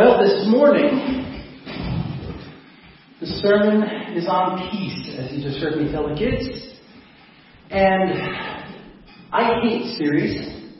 Well, 0.00 0.18
this 0.18 0.48
morning, 0.48 1.52
the 3.20 3.26
sermon 3.26 3.82
is 4.16 4.26
on 4.26 4.70
peace, 4.70 5.14
as 5.18 5.30
you 5.30 5.42
just 5.42 5.62
heard 5.62 5.76
me 5.76 5.92
tell 5.92 6.08
the 6.08 6.14
kids. 6.14 6.74
And 7.68 8.10
I 9.30 9.60
hate 9.60 9.98
series 9.98 10.72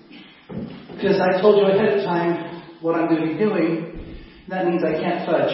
because 0.94 1.20
I 1.20 1.38
told 1.42 1.58
you 1.58 1.66
ahead 1.66 1.98
of 1.98 2.04
time 2.06 2.62
what 2.80 2.94
I'm 2.94 3.08
going 3.08 3.20
to 3.20 3.26
be 3.34 3.38
doing. 3.38 4.16
That 4.48 4.64
means 4.64 4.82
I 4.82 4.94
can't 4.94 5.26
fudge. 5.26 5.52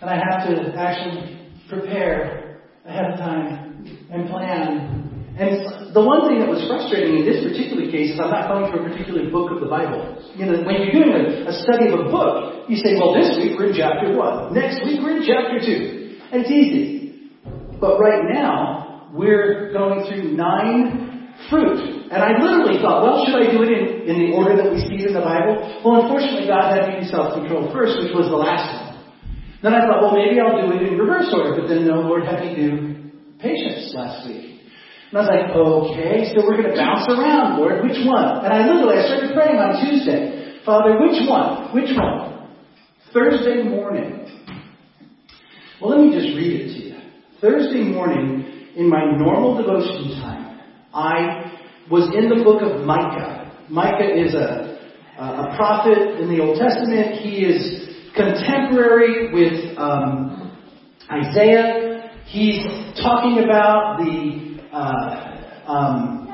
And 0.00 0.10
I 0.10 0.16
have 0.16 0.48
to 0.48 0.74
actually 0.76 1.52
prepare 1.68 2.62
ahead 2.84 3.12
of 3.12 3.18
time 3.20 3.86
and 4.10 4.28
plan 4.28 5.36
and 5.38 5.75
the 5.96 6.04
one 6.04 6.28
thing 6.28 6.44
that 6.44 6.50
was 6.52 6.60
frustrating 6.68 7.16
in 7.16 7.24
this 7.24 7.40
particular 7.40 7.88
case 7.88 8.12
is 8.12 8.20
I'm 8.20 8.28
not 8.28 8.52
going 8.52 8.68
through 8.68 8.84
a 8.84 8.86
particular 8.92 9.32
book 9.32 9.48
of 9.48 9.64
the 9.64 9.70
Bible. 9.72 10.20
You 10.36 10.44
know, 10.44 10.60
when 10.60 10.84
you're 10.84 10.92
doing 10.92 11.08
a, 11.48 11.56
study 11.64 11.88
of 11.88 12.04
a 12.04 12.12
book, 12.12 12.68
you 12.68 12.76
say, 12.84 13.00
well, 13.00 13.16
this 13.16 13.32
week 13.40 13.56
we're 13.56 13.72
in 13.72 13.76
chapter 13.80 14.12
1. 14.12 14.52
Next 14.52 14.84
week 14.84 15.00
we're 15.00 15.16
in 15.16 15.24
chapter 15.24 15.56
2. 15.56 16.36
And 16.36 16.44
it's 16.44 16.52
easy. 16.52 17.32
But 17.80 17.96
right 17.96 18.28
now, 18.28 19.08
we're 19.16 19.72
going 19.72 20.04
through 20.04 20.36
nine 20.36 21.32
fruit. 21.48 22.12
And 22.12 22.20
I 22.20 22.44
literally 22.44 22.76
thought, 22.84 23.00
well, 23.00 23.24
should 23.24 23.40
I 23.40 23.48
do 23.48 23.64
it 23.64 23.72
in, 23.72 24.04
in 24.04 24.16
the 24.20 24.36
order 24.36 24.52
that 24.52 24.68
we 24.68 24.84
see 24.84 25.00
it 25.00 25.08
in 25.08 25.16
the 25.16 25.24
Bible? 25.24 25.80
Well, 25.80 26.04
unfortunately, 26.04 26.44
God 26.44 26.76
had 26.76 26.92
me 26.92 27.00
do 27.00 27.08
self-control 27.08 27.72
first, 27.72 28.04
which 28.04 28.12
was 28.12 28.28
the 28.28 28.36
last 28.36 28.68
one. 28.68 29.00
Then 29.64 29.72
I 29.72 29.80
thought, 29.88 30.04
well, 30.04 30.12
maybe 30.12 30.44
I'll 30.44 30.60
do 30.60 30.76
it 30.76 30.92
in 30.92 31.00
reverse 31.00 31.32
order. 31.32 31.56
But 31.56 31.72
then 31.72 31.88
no, 31.88 32.04
Lord 32.04 32.28
had 32.28 32.44
me 32.44 32.52
do 32.52 32.68
patience 33.40 33.96
last 33.96 34.28
week. 34.28 34.45
And 35.10 35.18
I 35.18 35.20
was 35.22 35.30
like, 35.30 35.48
okay, 35.54 36.34
so 36.34 36.42
we're 36.42 36.60
going 36.60 36.74
to 36.74 36.76
bounce 36.76 37.06
around, 37.08 37.58
Lord. 37.58 37.84
Which 37.84 38.02
one? 38.04 38.44
And 38.44 38.52
I 38.52 38.66
literally, 38.66 38.98
I 38.98 39.06
started 39.06 39.34
praying 39.34 39.56
on 39.56 39.78
Tuesday. 39.86 40.60
Father, 40.66 40.98
which 40.98 41.22
one? 41.28 41.74
Which 41.74 41.94
one? 41.94 42.50
Thursday 43.12 43.62
morning. 43.62 44.26
Well, 45.80 45.90
let 45.90 46.00
me 46.00 46.10
just 46.10 46.34
read 46.34 46.60
it 46.60 46.66
to 46.74 46.78
you. 46.88 46.96
Thursday 47.40 47.84
morning, 47.84 48.72
in 48.74 48.88
my 48.88 49.04
normal 49.16 49.56
devotion 49.56 50.18
time, 50.20 50.60
I 50.92 51.52
was 51.88 52.10
in 52.16 52.28
the 52.28 52.42
book 52.42 52.62
of 52.62 52.84
Micah. 52.84 53.64
Micah 53.70 54.10
is 54.10 54.34
a, 54.34 54.90
a 55.18 55.54
prophet 55.56 56.18
in 56.20 56.28
the 56.28 56.42
Old 56.42 56.58
Testament. 56.58 57.20
He 57.20 57.44
is 57.44 57.86
contemporary 58.16 59.32
with 59.32 59.78
um, 59.78 60.58
Isaiah. 61.12 62.10
He's 62.26 62.64
talking 62.96 63.44
about 63.44 63.98
the 63.98 64.55
uh, 64.76 65.64
um, 65.64 66.28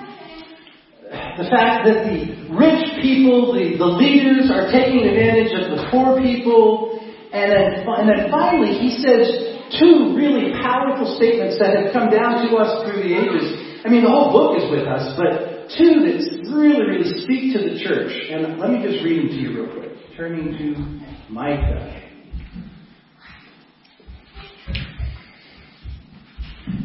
the 1.38 1.46
fact 1.46 1.86
that 1.86 2.10
the 2.10 2.50
rich 2.50 2.82
people, 2.98 3.54
the, 3.54 3.78
the 3.78 3.86
leaders, 3.86 4.50
are 4.50 4.66
taking 4.74 5.06
advantage 5.06 5.54
of 5.54 5.76
the 5.76 5.86
poor 5.90 6.18
people. 6.18 6.98
And 7.32 7.48
then, 7.48 7.86
and 7.86 8.06
then 8.10 8.28
finally, 8.28 8.76
he 8.76 8.98
says 8.98 9.78
two 9.78 10.12
really 10.18 10.52
powerful 10.60 11.16
statements 11.16 11.56
that 11.62 11.72
have 11.72 11.92
come 11.94 12.10
down 12.10 12.44
to 12.44 12.56
us 12.58 12.84
through 12.84 13.00
the 13.00 13.14
ages. 13.14 13.46
I 13.84 13.88
mean, 13.88 14.04
the 14.04 14.10
whole 14.10 14.34
book 14.34 14.58
is 14.58 14.68
with 14.68 14.84
us, 14.84 15.16
but 15.16 15.70
two 15.78 16.04
that 16.04 16.18
really, 16.52 16.84
really 16.84 17.10
speak 17.24 17.56
to 17.56 17.60
the 17.62 17.80
church. 17.80 18.12
And 18.28 18.58
let 18.58 18.70
me 18.70 18.82
just 18.82 19.04
read 19.04 19.22
them 19.22 19.28
to 19.28 19.38
you 19.38 19.50
real 19.62 19.72
quick. 19.72 19.92
Turning 20.16 20.52
to 20.58 21.32
Micah. 21.32 22.01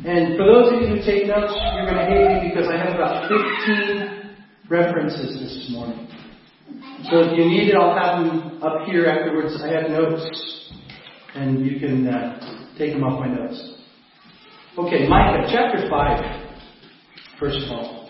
And 0.07 0.37
for 0.37 0.45
those 0.45 0.71
of 0.71 0.81
you 0.81 0.87
who 0.87 0.95
take 1.03 1.27
notes, 1.27 1.51
you're 1.75 1.83
going 1.83 1.99
to 1.99 2.05
hate 2.07 2.41
me 2.41 2.49
because 2.49 2.69
I 2.71 2.77
have 2.77 2.95
about 2.95 3.27
15 3.27 4.37
references 4.69 5.37
this 5.37 5.67
morning. 5.69 6.07
So 7.11 7.27
if 7.27 7.37
you 7.37 7.43
need 7.43 7.67
it, 7.67 7.75
I'll 7.75 7.93
have 7.93 8.25
them 8.25 8.63
up 8.63 8.87
here 8.87 9.07
afterwards. 9.07 9.61
I 9.61 9.67
have 9.67 9.89
notes, 9.91 10.71
and 11.35 11.65
you 11.65 11.77
can 11.81 12.07
uh, 12.07 12.77
take 12.77 12.93
them 12.93 13.03
off 13.03 13.19
my 13.19 13.27
notes. 13.27 13.81
Okay, 14.77 15.09
Micah 15.09 15.45
chapter 15.51 15.89
5, 15.89 16.49
first 17.37 17.57
of 17.65 17.71
all. 17.71 18.09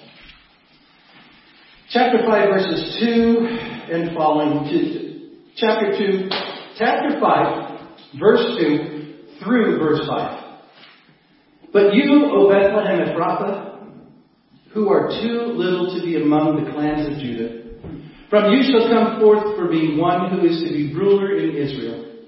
Chapter 1.89 2.19
5, 2.27 2.49
verses 2.49 2.97
2 2.99 3.47
and 3.91 4.15
following. 4.15 4.69
To, 4.69 5.29
chapter 5.55 5.97
2, 5.97 6.29
chapter 6.77 7.19
5, 7.19 7.79
verse 8.19 8.55
2 8.59 9.39
through 9.43 9.79
verse 9.79 10.05
5. 10.07 10.36
But 11.77 11.93
you, 11.93 12.25
O 12.33 12.49
Bethlehem 12.49 13.05
Ephrathah, 13.05 13.85
who 14.73 14.89
are 14.89 15.09
too 15.21 15.53
little 15.53 15.93
to 15.93 16.01
be 16.03 16.15
among 16.19 16.65
the 16.65 16.71
clans 16.71 17.05
of 17.05 17.21
Judah, 17.21 17.77
from 18.31 18.51
you 18.51 18.65
shall 18.65 18.89
come 18.89 19.21
forth 19.21 19.55
for 19.55 19.69
me 19.69 19.95
one 19.95 20.31
who 20.31 20.47
is 20.47 20.57
to 20.63 20.73
be 20.73 20.91
ruler 20.91 21.37
in 21.37 21.55
Israel, 21.55 22.25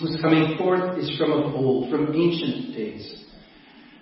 whose 0.00 0.18
coming 0.20 0.58
forth 0.58 0.98
is 0.98 1.16
from 1.16 1.30
of 1.30 1.54
old, 1.54 1.92
from 1.92 2.12
ancient 2.12 2.74
days. 2.74 3.22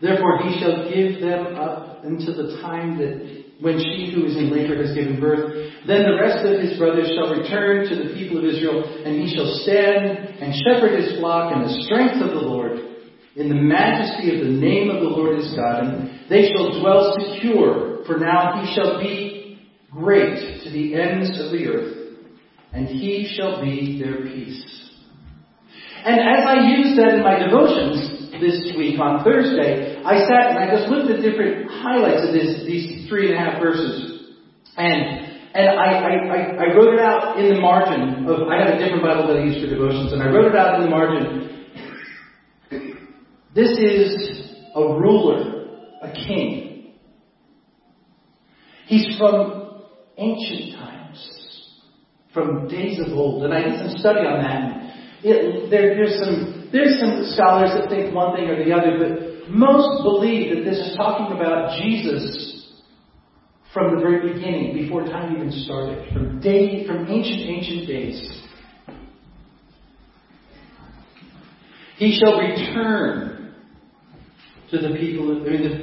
Therefore 0.01 0.49
he 0.49 0.59
shall 0.59 0.89
give 0.89 1.21
them 1.21 1.61
up 1.61 2.03
until 2.03 2.41
the 2.41 2.63
time 2.63 2.97
that 3.05 3.45
when 3.61 3.77
she 3.77 4.11
who 4.15 4.25
is 4.25 4.35
in 4.35 4.49
labor 4.49 4.81
has 4.81 4.97
given 4.97 5.21
birth. 5.21 5.77
Then 5.87 6.09
the 6.09 6.17
rest 6.17 6.41
of 6.47 6.59
his 6.59 6.79
brothers 6.79 7.13
shall 7.13 7.37
return 7.37 7.85
to 7.85 7.97
the 7.97 8.15
people 8.17 8.39
of 8.39 8.47
Israel, 8.47 8.81
and 9.05 9.21
he 9.21 9.37
shall 9.37 9.61
stand 9.61 10.41
and 10.41 10.57
shepherd 10.65 10.99
his 10.99 11.21
flock 11.21 11.53
in 11.53 11.69
the 11.69 11.83
strength 11.85 12.25
of 12.25 12.31
the 12.31 12.49
Lord 12.49 12.90
in 13.37 13.49
the 13.49 13.55
majesty 13.55 14.35
of 14.35 14.45
the 14.45 14.53
name 14.53 14.91
of 14.91 15.01
the 15.01 15.09
Lord 15.09 15.39
his 15.39 15.53
God, 15.55 15.85
and 15.85 16.29
they 16.29 16.51
shall 16.51 16.81
dwell 16.81 17.15
secure, 17.19 18.05
for 18.07 18.19
now 18.19 18.61
he 18.61 18.75
shall 18.75 18.99
be 18.99 19.61
great 19.91 20.63
to 20.65 20.71
the 20.71 20.95
ends 20.95 21.31
of 21.41 21.53
the 21.53 21.67
earth, 21.67 21.97
and 22.73 22.87
he 22.87 23.33
shall 23.37 23.63
be 23.63 24.03
their 24.03 24.23
peace. 24.23 24.91
And 26.05 26.19
as 26.19 26.47
I 26.47 26.67
used 26.67 26.99
that 26.99 27.15
in 27.15 27.23
my 27.23 27.39
devotions 27.39 28.33
this 28.41 28.73
week 28.77 28.99
on 28.99 29.23
Thursday, 29.23 30.03
I 30.03 30.27
sat 30.27 30.57
and 30.57 30.59
I 30.59 30.75
just 30.75 30.89
looked 30.89 31.11
at 31.11 31.23
different 31.23 31.71
highlights 31.71 32.27
of 32.27 32.33
this, 32.33 32.65
these 32.67 33.09
three 33.09 33.31
and 33.31 33.37
a 33.37 33.39
half 33.39 33.63
verses. 33.63 34.33
And 34.77 35.29
and 35.53 35.69
I, 35.69 35.99
I, 35.99 36.71
I, 36.71 36.75
wrote 36.77 36.95
it 36.95 37.01
out 37.01 37.37
in 37.41 37.53
the 37.53 37.61
margin 37.61 38.25
of, 38.29 38.47
I 38.47 38.63
have 38.63 38.75
a 38.75 38.79
different 38.79 39.03
Bible 39.03 39.27
that 39.27 39.39
I 39.39 39.43
use 39.43 39.59
for 39.59 39.69
devotions, 39.69 40.13
and 40.13 40.23
I 40.23 40.27
wrote 40.31 40.47
it 40.47 40.55
out 40.55 40.79
in 40.79 40.85
the 40.85 40.91
margin 40.91 41.51
this 43.55 43.71
is 43.79 44.55
a 44.75 44.81
ruler, 44.81 45.67
a 46.03 46.13
king. 46.13 46.93
He's 48.87 49.19
from 49.19 49.83
ancient 50.19 50.79
times, 50.79 51.75
from 52.33 52.69
days 52.69 52.99
of 53.01 53.13
old. 53.13 53.45
And 53.45 53.55
I 53.55 53.63
did 53.63 53.79
some 53.79 53.99
study 53.99 54.21
on 54.21 54.43
that. 54.43 54.81
It, 55.23 55.71
there, 55.71 55.95
there's, 55.97 56.19
some, 56.19 56.69
there's 56.73 56.99
some 57.01 57.31
scholars 57.35 57.71
that 57.75 57.91
think 57.91 58.15
one 58.15 58.37
thing 58.37 58.49
or 58.49 58.65
the 58.65 58.73
other, 58.73 58.99
but 58.99 59.51
most 59.51 60.03
believe 60.03 60.55
that 60.55 60.65
this 60.65 60.79
is 60.79 60.97
talking 60.97 61.37
about 61.37 61.81
Jesus 61.83 62.47
from 63.73 63.95
the 63.95 64.01
very 64.01 64.33
beginning, 64.33 64.75
before 64.75 65.05
time 65.05 65.37
even 65.37 65.53
started, 65.53 66.13
from 66.13 66.41
day, 66.41 66.85
from 66.87 67.07
ancient, 67.09 67.43
ancient 67.43 67.87
days. 67.87 68.43
He 71.99 72.19
shall 72.19 72.39
return 72.41 73.30
to 74.71 74.79
the 74.79 74.95
people, 74.95 75.43
I 75.43 75.51
mean, 75.51 75.63
the, 75.67 75.75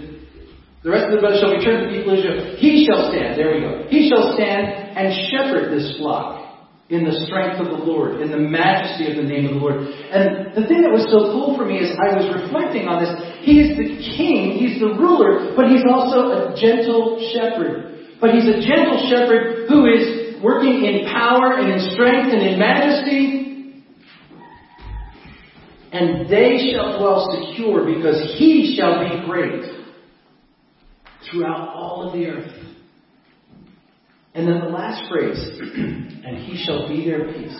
the 0.84 0.90
rest 0.90 1.12
of 1.12 1.12
the 1.12 1.20
brothers 1.20 1.44
shall 1.44 1.52
return 1.52 1.84
to 1.84 1.86
the 1.92 1.96
people 2.00 2.16
of 2.16 2.20
Israel. 2.20 2.56
He 2.58 2.88
shall 2.88 3.12
stand, 3.12 3.36
there 3.36 3.52
we 3.52 3.60
go. 3.60 3.88
He 3.92 4.08
shall 4.08 4.34
stand 4.34 4.96
and 4.96 5.12
shepherd 5.30 5.76
this 5.76 5.98
flock 6.00 6.48
in 6.88 7.04
the 7.04 7.12
strength 7.28 7.60
of 7.60 7.68
the 7.68 7.84
Lord, 7.84 8.24
in 8.24 8.32
the 8.32 8.40
majesty 8.40 9.12
of 9.12 9.20
the 9.20 9.28
name 9.28 9.52
of 9.52 9.60
the 9.60 9.60
Lord. 9.60 9.84
And 9.84 10.56
the 10.56 10.64
thing 10.72 10.88
that 10.88 10.94
was 10.96 11.04
so 11.12 11.36
cool 11.36 11.60
for 11.60 11.68
me 11.68 11.84
is 11.84 11.92
I 12.00 12.16
was 12.16 12.32
reflecting 12.32 12.88
on 12.88 13.04
this. 13.04 13.12
He 13.44 13.60
is 13.60 13.76
the 13.76 14.00
king, 14.16 14.56
he's 14.56 14.80
the 14.80 14.96
ruler, 14.96 15.52
but 15.60 15.68
he's 15.68 15.84
also 15.84 16.32
a 16.32 16.56
gentle 16.56 17.20
shepherd. 17.36 18.16
But 18.24 18.32
he's 18.32 18.48
a 18.48 18.64
gentle 18.64 19.04
shepherd 19.12 19.68
who 19.68 19.84
is 19.92 20.40
working 20.40 20.88
in 20.88 21.12
power 21.12 21.60
and 21.60 21.76
in 21.76 21.80
strength 21.92 22.32
and 22.32 22.40
in 22.40 22.56
majesty 22.56 23.47
and 25.92 26.30
they 26.30 26.72
shall 26.72 27.00
dwell 27.00 27.40
secure 27.40 27.86
because 27.86 28.36
he 28.38 28.76
shall 28.78 29.08
be 29.08 29.26
great 29.26 29.64
throughout 31.30 31.70
all 31.70 32.08
of 32.08 32.14
the 32.14 32.26
earth. 32.28 32.54
And 34.34 34.48
then 34.48 34.60
the 34.60 34.68
last 34.68 35.10
phrase, 35.10 35.38
and 35.60 36.38
he 36.38 36.64
shall 36.64 36.88
be 36.88 37.06
their 37.06 37.32
peace. 37.34 37.60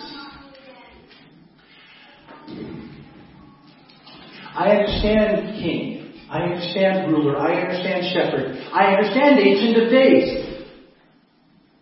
I 4.54 4.70
understand 4.70 5.62
king. 5.62 6.14
I 6.30 6.42
understand 6.42 7.12
ruler. 7.12 7.36
I 7.36 7.62
understand 7.62 8.04
shepherd. 8.12 8.56
I 8.72 8.94
understand 8.94 9.40
ancient 9.40 9.82
of 9.82 9.90
days. 9.90 10.64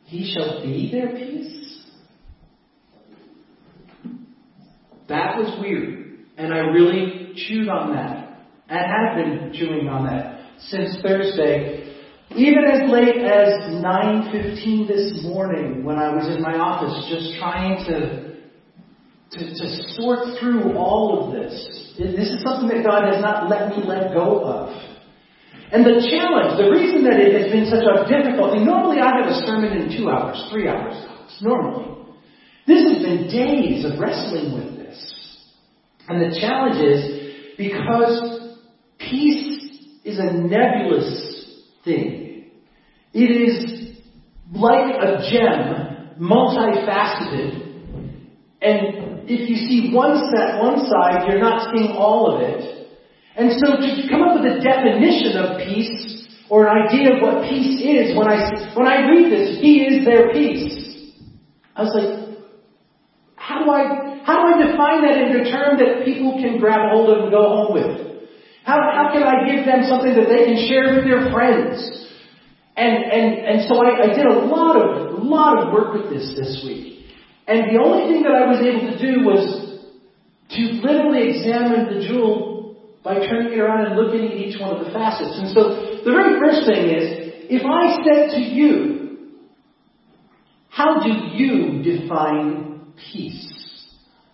He 0.05 0.33
shall 0.33 0.63
be 0.63 0.91
their 0.93 1.09
peace. 1.09 1.83
That 5.09 5.37
was 5.37 5.61
weird. 5.61 6.06
And 6.37 6.53
I 6.53 6.59
really 6.59 7.33
chewed 7.35 7.69
on 7.69 7.95
that. 7.95 8.45
And 8.69 8.79
have 8.79 9.17
been 9.17 9.53
chewing 9.55 9.89
on 9.89 10.07
that 10.07 10.41
since 10.59 10.97
Thursday. 11.03 11.95
Even 12.35 12.65
as 12.65 12.91
late 12.91 13.23
as 13.23 13.73
9.15 13.83 14.89
this 14.89 15.23
morning 15.23 15.85
when 15.85 15.97
I 15.97 16.15
was 16.15 16.27
in 16.35 16.43
my 16.43 16.59
office 16.59 17.07
just 17.09 17.39
trying 17.39 17.85
to 17.87 18.27
to, 19.33 19.39
to 19.39 19.67
sort 19.99 20.39
through 20.39 20.77
all 20.77 21.27
of 21.27 21.33
this. 21.33 21.95
This 21.99 22.31
is 22.31 22.43
something 22.43 22.69
that 22.69 22.85
God 22.85 23.13
has 23.13 23.21
not 23.21 23.49
let 23.51 23.71
me 23.71 23.83
let 23.85 24.15
go 24.15 24.45
of. 24.45 24.71
And 25.73 25.85
the 25.85 25.99
challenge, 25.99 26.63
the 26.63 26.71
reason 26.71 27.03
that 27.05 27.19
it 27.19 27.35
has 27.35 27.51
been 27.51 27.67
such 27.67 27.83
a 27.83 28.07
difficulty, 28.07 28.63
normally 28.63 29.01
I 29.01 29.11
have 29.19 29.27
a 29.27 29.43
sermon 29.43 29.75
in 29.75 29.99
two 29.99 30.09
hours, 30.09 30.39
three 30.53 30.69
hours, 30.69 30.95
normally. 31.43 31.91
This 32.67 32.87
has 32.87 33.03
been 33.03 33.27
days 33.27 33.85
of 33.85 33.99
wrestling 33.99 34.55
with. 34.55 34.76
And 36.09 36.21
the 36.21 36.39
challenge 36.41 36.83
is 36.83 37.57
because 37.59 38.57
peace 38.99 39.99
is 40.05 40.19
a 40.19 40.33
nebulous 40.33 41.63
thing. 41.85 42.51
It 43.13 43.19
is 43.19 43.97
like 44.53 44.95
a 45.03 45.29
gem, 45.31 46.17
multifaceted, 46.21 47.67
and 48.63 49.29
if 49.29 49.49
you 49.51 49.57
see 49.57 49.93
one 49.93 50.31
set, 50.31 50.63
one 50.63 50.87
side, 50.89 51.29
you're 51.29 51.41
not 51.41 51.75
seeing 51.75 51.93
all 51.93 52.35
of 52.35 52.43
it. 52.43 52.89
And 53.37 53.53
so 53.61 53.77
to 53.77 54.09
come 54.09 54.23
up 54.23 54.41
with 54.41 54.51
a 54.51 54.61
definition 54.61 55.37
of 55.37 55.59
peace 55.59 56.27
or 56.49 56.67
an 56.67 56.89
idea 56.89 57.17
of 57.17 57.23
what 57.23 57.43
peace 57.43 57.83
is, 57.83 58.17
when 58.17 58.29
I 58.29 58.73
when 58.75 58.87
I 58.87 59.09
read 59.11 59.31
this, 59.31 59.61
He 59.61 59.83
is 59.83 60.05
their 60.05 60.33
peace. 60.33 61.13
I 61.75 61.83
was 61.83 61.93
like, 61.93 62.39
how 63.37 63.65
do 63.65 63.71
I 63.71 64.06
how 64.27 64.43
do 64.43 64.59
I 64.59 64.67
define 64.67 65.07
that 65.07 65.17
in 65.23 65.39
a 65.39 65.45
term 65.47 65.79
that 65.79 66.05
people 66.05 66.35
can 66.43 66.59
grab 66.59 66.91
hold 66.91 67.11
of 67.11 67.23
and 67.25 67.31
go 67.31 67.47
home 67.47 67.73
with? 67.79 68.27
How 68.65 68.75
how 68.83 69.15
can 69.15 69.23
I 69.23 69.47
give 69.47 69.65
them 69.65 69.87
something 69.87 70.19
that 70.19 70.27
they 70.27 70.51
can 70.51 70.67
share 70.67 70.99
with 70.99 71.07
their 71.07 71.31
friends? 71.31 71.79
And 72.75 73.05
and 73.07 73.27
and 73.47 73.69
so 73.69 73.79
I, 73.79 74.03
I 74.03 74.09
did 74.19 74.27
a 74.27 74.35
lot 74.51 74.75
of 74.75 75.23
lot 75.23 75.63
of 75.63 75.73
work 75.73 75.95
with 75.95 76.11
this 76.11 76.35
this 76.35 76.63
week. 76.67 77.07
And 77.47 77.71
the 77.71 77.79
only 77.81 78.13
thing 78.13 78.25
that 78.25 78.35
I 78.35 78.51
was 78.51 78.59
able 78.59 78.91
to 78.91 78.99
do 78.99 79.23
was 79.23 79.43
to 80.51 80.63
literally 80.83 81.31
examine 81.31 81.95
the 81.95 82.07
jewel 82.09 82.75
by 83.05 83.27
turning 83.29 83.53
it 83.53 83.59
around 83.61 83.87
and 83.87 83.95
looking 83.95 84.27
at 84.27 84.35
each 84.35 84.61
one 84.61 84.75
of 84.75 84.85
the 84.85 84.91
facets. 84.91 85.39
And 85.39 85.55
so 85.55 86.03
the 86.03 86.11
very 86.11 86.41
first 86.43 86.67
thing 86.67 86.91
is, 86.91 87.07
if 87.49 87.63
I 87.63 88.03
said 88.03 88.35
to 88.35 88.41
you, 88.43 89.39
how 90.69 90.99
do 90.99 91.11
you 91.39 91.83
define 91.83 92.93
peace? 93.13 93.56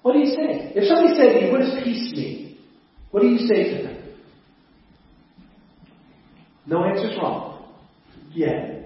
What 0.02 0.14
do 0.14 0.18
you 0.18 0.34
say? 0.34 0.72
If 0.74 0.88
somebody 0.88 1.14
said 1.16 1.38
to 1.38 1.46
you, 1.46 1.52
what 1.52 1.60
does 1.60 1.82
peace 1.84 2.12
mean? 2.12 2.58
What 3.10 3.22
do 3.22 3.28
you 3.28 3.46
say 3.46 3.76
to 3.76 3.82
them? 3.84 3.98
No 6.66 6.84
answer's 6.84 7.16
wrong. 7.18 7.64
Yeah. 8.32 8.80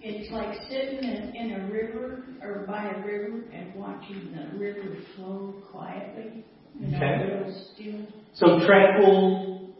It's 0.00 0.30
like 0.30 0.58
sitting 0.68 0.98
in, 0.98 1.34
in 1.34 1.60
a 1.60 1.72
river 1.72 2.24
or 2.42 2.64
by 2.66 2.88
a 2.88 2.98
river 3.04 3.44
and 3.52 3.74
watching 3.74 4.34
the 4.34 4.58
river 4.58 4.96
flow 5.16 5.54
quietly. 5.70 6.44
You 6.78 6.86
know, 6.86 6.96
okay. 6.98 7.52
still. 7.74 8.06
So 8.34 8.66
tranquil, 8.66 9.74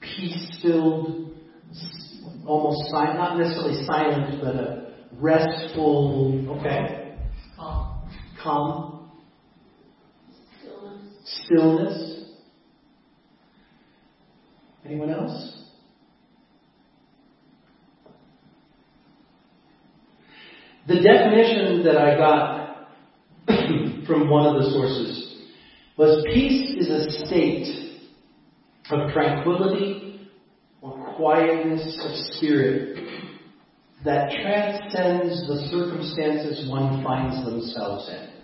peace-filled, 0.00 1.34
almost 2.44 2.90
silent, 2.90 3.18
not 3.18 3.38
necessarily 3.38 3.86
silent, 3.86 4.40
but 4.42 4.54
a 4.56 4.94
restful. 5.12 6.58
Okay. 6.58 7.16
Calm. 7.56 8.10
Calm. 8.42 8.95
Stillness. 11.26 12.30
Anyone 14.84 15.10
else? 15.10 15.56
The 20.86 21.00
definition 21.00 21.82
that 21.84 21.96
I 21.96 22.16
got 22.16 22.86
from 24.06 24.30
one 24.30 24.46
of 24.46 24.62
the 24.62 24.70
sources 24.70 25.42
was 25.98 26.24
peace 26.32 26.76
is 26.78 26.88
a 26.88 27.26
state 27.26 27.98
of 28.90 29.10
tranquility 29.12 30.28
or 30.80 31.14
quietness 31.16 31.98
of 32.04 32.36
spirit 32.36 32.98
that 34.04 34.30
transcends 34.30 35.48
the 35.48 35.66
circumstances 35.72 36.70
one 36.70 37.02
finds 37.02 37.44
themselves 37.44 38.08
in. 38.08 38.35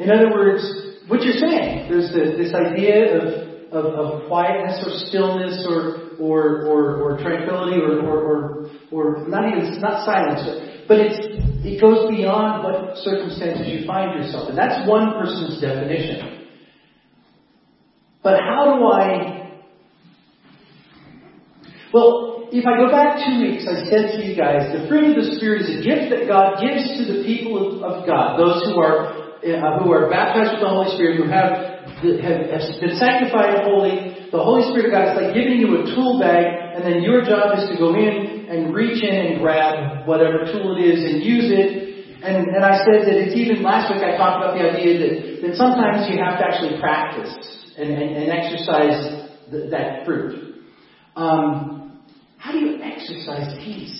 In 0.00 0.10
other 0.10 0.30
words, 0.32 0.64
what 1.08 1.22
you're 1.22 1.36
saying, 1.36 1.90
there's 1.90 2.08
the, 2.12 2.40
this 2.40 2.54
idea 2.54 3.20
of 3.20 3.50
of, 3.70 3.84
of 3.84 4.28
quietness 4.28 4.82
or 4.84 4.90
stillness 5.06 5.66
or 5.68 6.16
or 6.18 6.66
or, 6.66 7.02
or 7.02 7.18
tranquility 7.18 7.76
or, 7.76 8.00
or, 8.00 8.18
or 8.18 8.70
or 8.90 9.28
not 9.28 9.46
even 9.46 9.80
not 9.80 10.04
silence, 10.06 10.40
but, 10.42 10.88
but 10.88 10.98
it's 10.98 11.20
it 11.64 11.80
goes 11.80 12.08
beyond 12.08 12.64
what 12.64 12.96
circumstances 12.98 13.68
you 13.68 13.86
find 13.86 14.16
yourself 14.16 14.48
in. 14.48 14.56
That's 14.56 14.88
one 14.88 15.12
person's 15.12 15.60
definition. 15.60 16.48
But 18.22 18.40
how 18.40 18.76
do 18.76 18.86
I 18.86 19.40
well, 21.92 22.48
if 22.52 22.64
I 22.66 22.78
go 22.78 22.90
back 22.90 23.18
two 23.26 23.42
weeks, 23.42 23.66
I 23.68 23.84
said 23.90 24.16
to 24.16 24.24
you 24.24 24.34
guys, 24.34 24.72
the 24.72 24.88
fruit 24.88 25.10
of 25.10 25.24
the 25.24 25.36
Spirit 25.36 25.62
is 25.62 25.80
a 25.80 25.82
gift 25.82 26.10
that 26.10 26.26
God 26.26 26.62
gives 26.62 26.86
to 26.98 27.04
the 27.12 27.22
people 27.26 27.58
of, 27.58 27.82
of 27.82 28.06
God, 28.06 28.38
those 28.38 28.62
who 28.64 28.78
are 28.80 29.19
who 29.42 29.92
are 29.92 30.10
baptized 30.10 30.52
with 30.52 30.62
the 30.62 30.68
Holy 30.68 30.94
Spirit, 30.96 31.16
who 31.16 31.28
have 31.28 31.70
have 32.00 32.48
been 32.80 32.96
sanctified 32.96 33.60
and 33.60 33.64
holy. 33.64 34.28
The 34.30 34.40
Holy 34.40 34.62
Spirit 34.70 34.88
of 34.88 34.92
God 34.92 35.04
is 35.10 35.16
like 35.20 35.34
giving 35.34 35.58
you 35.60 35.82
a 35.82 35.84
tool 35.94 36.20
bag, 36.20 36.76
and 36.76 36.84
then 36.84 37.02
your 37.02 37.24
job 37.24 37.58
is 37.58 37.68
to 37.68 37.76
go 37.76 37.94
in 37.94 38.46
and 38.48 38.74
reach 38.74 39.02
in 39.02 39.14
and 39.14 39.40
grab 39.40 40.06
whatever 40.06 40.44
tool 40.46 40.76
it 40.76 40.80
is 40.80 41.04
and 41.04 41.22
use 41.22 41.50
it. 41.50 42.22
And, 42.22 42.48
and 42.48 42.64
I 42.64 42.84
said 42.84 43.08
that 43.08 43.16
it's 43.16 43.36
even 43.36 43.62
last 43.62 43.92
week 43.92 44.02
I 44.04 44.16
talked 44.16 44.44
about 44.44 44.54
the 44.56 44.64
idea 44.68 44.98
that, 45.00 45.48
that 45.48 45.56
sometimes 45.56 46.08
you 46.10 46.20
have 46.22 46.38
to 46.38 46.44
actually 46.44 46.78
practice 46.78 47.32
and, 47.78 47.90
and, 47.90 48.16
and 48.16 48.28
exercise 48.30 49.28
the, 49.50 49.68
that 49.70 50.04
fruit. 50.04 50.60
Um, 51.16 52.00
how 52.36 52.52
do 52.52 52.58
you 52.58 52.82
exercise 52.82 53.56
peace? 53.64 53.99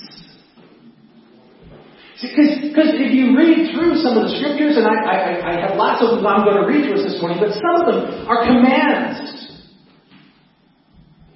Because 2.20 3.00
if 3.00 3.14
you 3.14 3.36
read 3.36 3.72
through 3.72 3.96
some 4.04 4.18
of 4.18 4.28
the 4.28 4.36
scriptures, 4.36 4.76
and 4.76 4.84
I, 4.84 4.92
I, 4.92 5.56
I 5.56 5.60
have 5.64 5.76
lots 5.76 6.04
of 6.04 6.16
them 6.16 6.26
I'm 6.26 6.44
going 6.44 6.60
to 6.60 6.68
read 6.68 6.92
to 6.92 7.00
us 7.00 7.12
this 7.12 7.20
morning, 7.20 7.40
but 7.40 7.56
some 7.56 7.76
of 7.80 7.86
them 7.88 8.28
are 8.28 8.44
commands. 8.44 9.64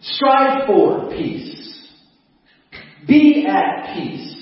Strive 0.02 0.66
for 0.66 1.08
peace. 1.08 1.88
Be 3.08 3.46
at 3.48 3.96
peace. 3.96 4.32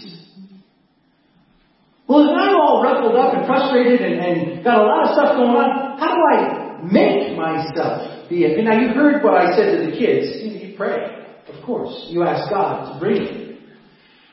Well, 2.09 2.27
if 2.27 2.37
I'm 2.37 2.57
all 2.57 2.83
ruffled 2.83 3.15
up 3.15 3.35
and 3.35 3.47
frustrated 3.47 4.01
and, 4.01 4.19
and 4.21 4.65
got 4.65 4.79
a 4.79 4.83
lot 4.83 5.09
of 5.09 5.15
stuff 5.15 5.37
going 5.37 5.55
on, 5.55 5.99
how 5.99 6.11
do 6.11 6.23
I 6.27 6.83
make 6.83 7.37
myself 7.39 8.29
be 8.29 8.45
at 8.47 8.57
peace? 8.57 8.65
Now, 8.65 8.81
you 8.81 8.89
heard 8.89 9.23
what 9.23 9.35
I 9.35 9.55
said 9.55 9.79
to 9.79 9.91
the 9.91 9.97
kids. 9.97 10.43
You, 10.43 10.75
pray, 10.77 11.25
of 11.47 11.65
course. 11.65 12.07
You 12.09 12.25
ask 12.25 12.51
God 12.51 12.95
to 12.95 12.99
bring 12.99 13.23
it. 13.23 13.59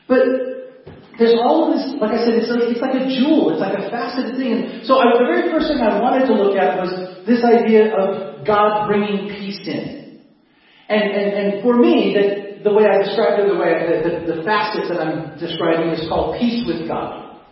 But 0.08 0.49
there's 1.20 1.36
all 1.36 1.68
of 1.68 1.76
this, 1.76 2.00
like 2.00 2.16
I 2.16 2.24
said, 2.24 2.40
it's 2.40 2.48
like, 2.48 2.64
it's 2.72 2.80
like 2.80 2.96
a 2.96 3.04
jewel. 3.04 3.52
It's 3.52 3.60
like 3.60 3.76
a 3.76 3.92
faceted 3.92 4.40
thing. 4.40 4.56
And 4.56 4.64
so 4.88 4.96
I, 4.96 5.20
the 5.20 5.28
very 5.28 5.52
first 5.52 5.68
thing 5.68 5.76
I 5.76 6.00
wanted 6.00 6.24
to 6.24 6.34
look 6.34 6.56
at 6.56 6.80
was 6.80 6.88
this 7.28 7.44
idea 7.44 7.92
of 7.92 8.40
God 8.48 8.88
bringing 8.88 9.28
peace 9.28 9.60
in. 9.68 10.24
And, 10.88 11.04
and, 11.12 11.28
and 11.36 11.48
for 11.60 11.76
me, 11.76 12.16
that 12.16 12.64
the 12.64 12.72
way 12.72 12.88
I 12.88 13.04
described 13.04 13.36
it, 13.36 13.52
the 13.52 13.60
way 13.60 13.68
I, 13.68 13.78
the, 13.84 13.96
the, 14.00 14.12
the 14.32 14.38
facet 14.48 14.88
that 14.88 14.96
I'm 14.96 15.36
describing 15.36 15.92
is 15.92 16.08
called 16.08 16.40
peace 16.40 16.64
with 16.64 16.88
God. 16.88 17.44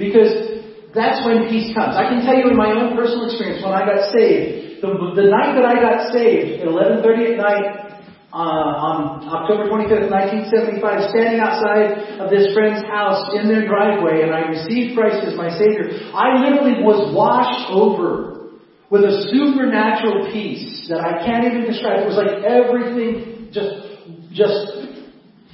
Because 0.00 0.64
that's 0.96 1.20
when 1.28 1.52
peace 1.52 1.68
comes. 1.76 2.00
I 2.00 2.08
can 2.08 2.24
tell 2.24 2.40
you 2.40 2.48
in 2.48 2.56
my 2.56 2.72
own 2.72 2.96
personal 2.96 3.28
experience, 3.28 3.60
when 3.60 3.76
I 3.76 3.84
got 3.84 4.08
saved, 4.16 4.80
the, 4.80 4.88
the 4.88 5.28
night 5.28 5.52
that 5.60 5.68
I 5.68 5.76
got 5.84 6.16
saved, 6.16 6.64
at 6.64 6.66
11.30 6.66 7.04
at 7.04 7.36
night, 7.36 7.91
uh, 8.32 8.88
on 8.88 9.28
October 9.28 9.68
25th, 9.68 10.08
1975, 10.08 11.12
standing 11.12 11.36
outside 11.36 12.16
of 12.16 12.32
this 12.32 12.56
friend's 12.56 12.80
house 12.88 13.28
in 13.36 13.44
their 13.44 13.68
driveway, 13.68 14.24
and 14.24 14.32
I 14.32 14.48
received 14.48 14.96
Christ 14.96 15.20
as 15.28 15.36
my 15.36 15.52
Savior. 15.52 15.92
I 16.16 16.40
literally 16.40 16.80
was 16.80 17.12
washed 17.12 17.68
over 17.68 18.56
with 18.88 19.04
a 19.04 19.28
supernatural 19.28 20.32
peace 20.32 20.88
that 20.88 21.04
I 21.04 21.20
can't 21.24 21.44
even 21.44 21.68
describe. 21.68 22.04
It 22.04 22.08
was 22.08 22.16
like 22.16 22.40
everything 22.40 23.52
just, 23.52 24.00
just 24.32 24.80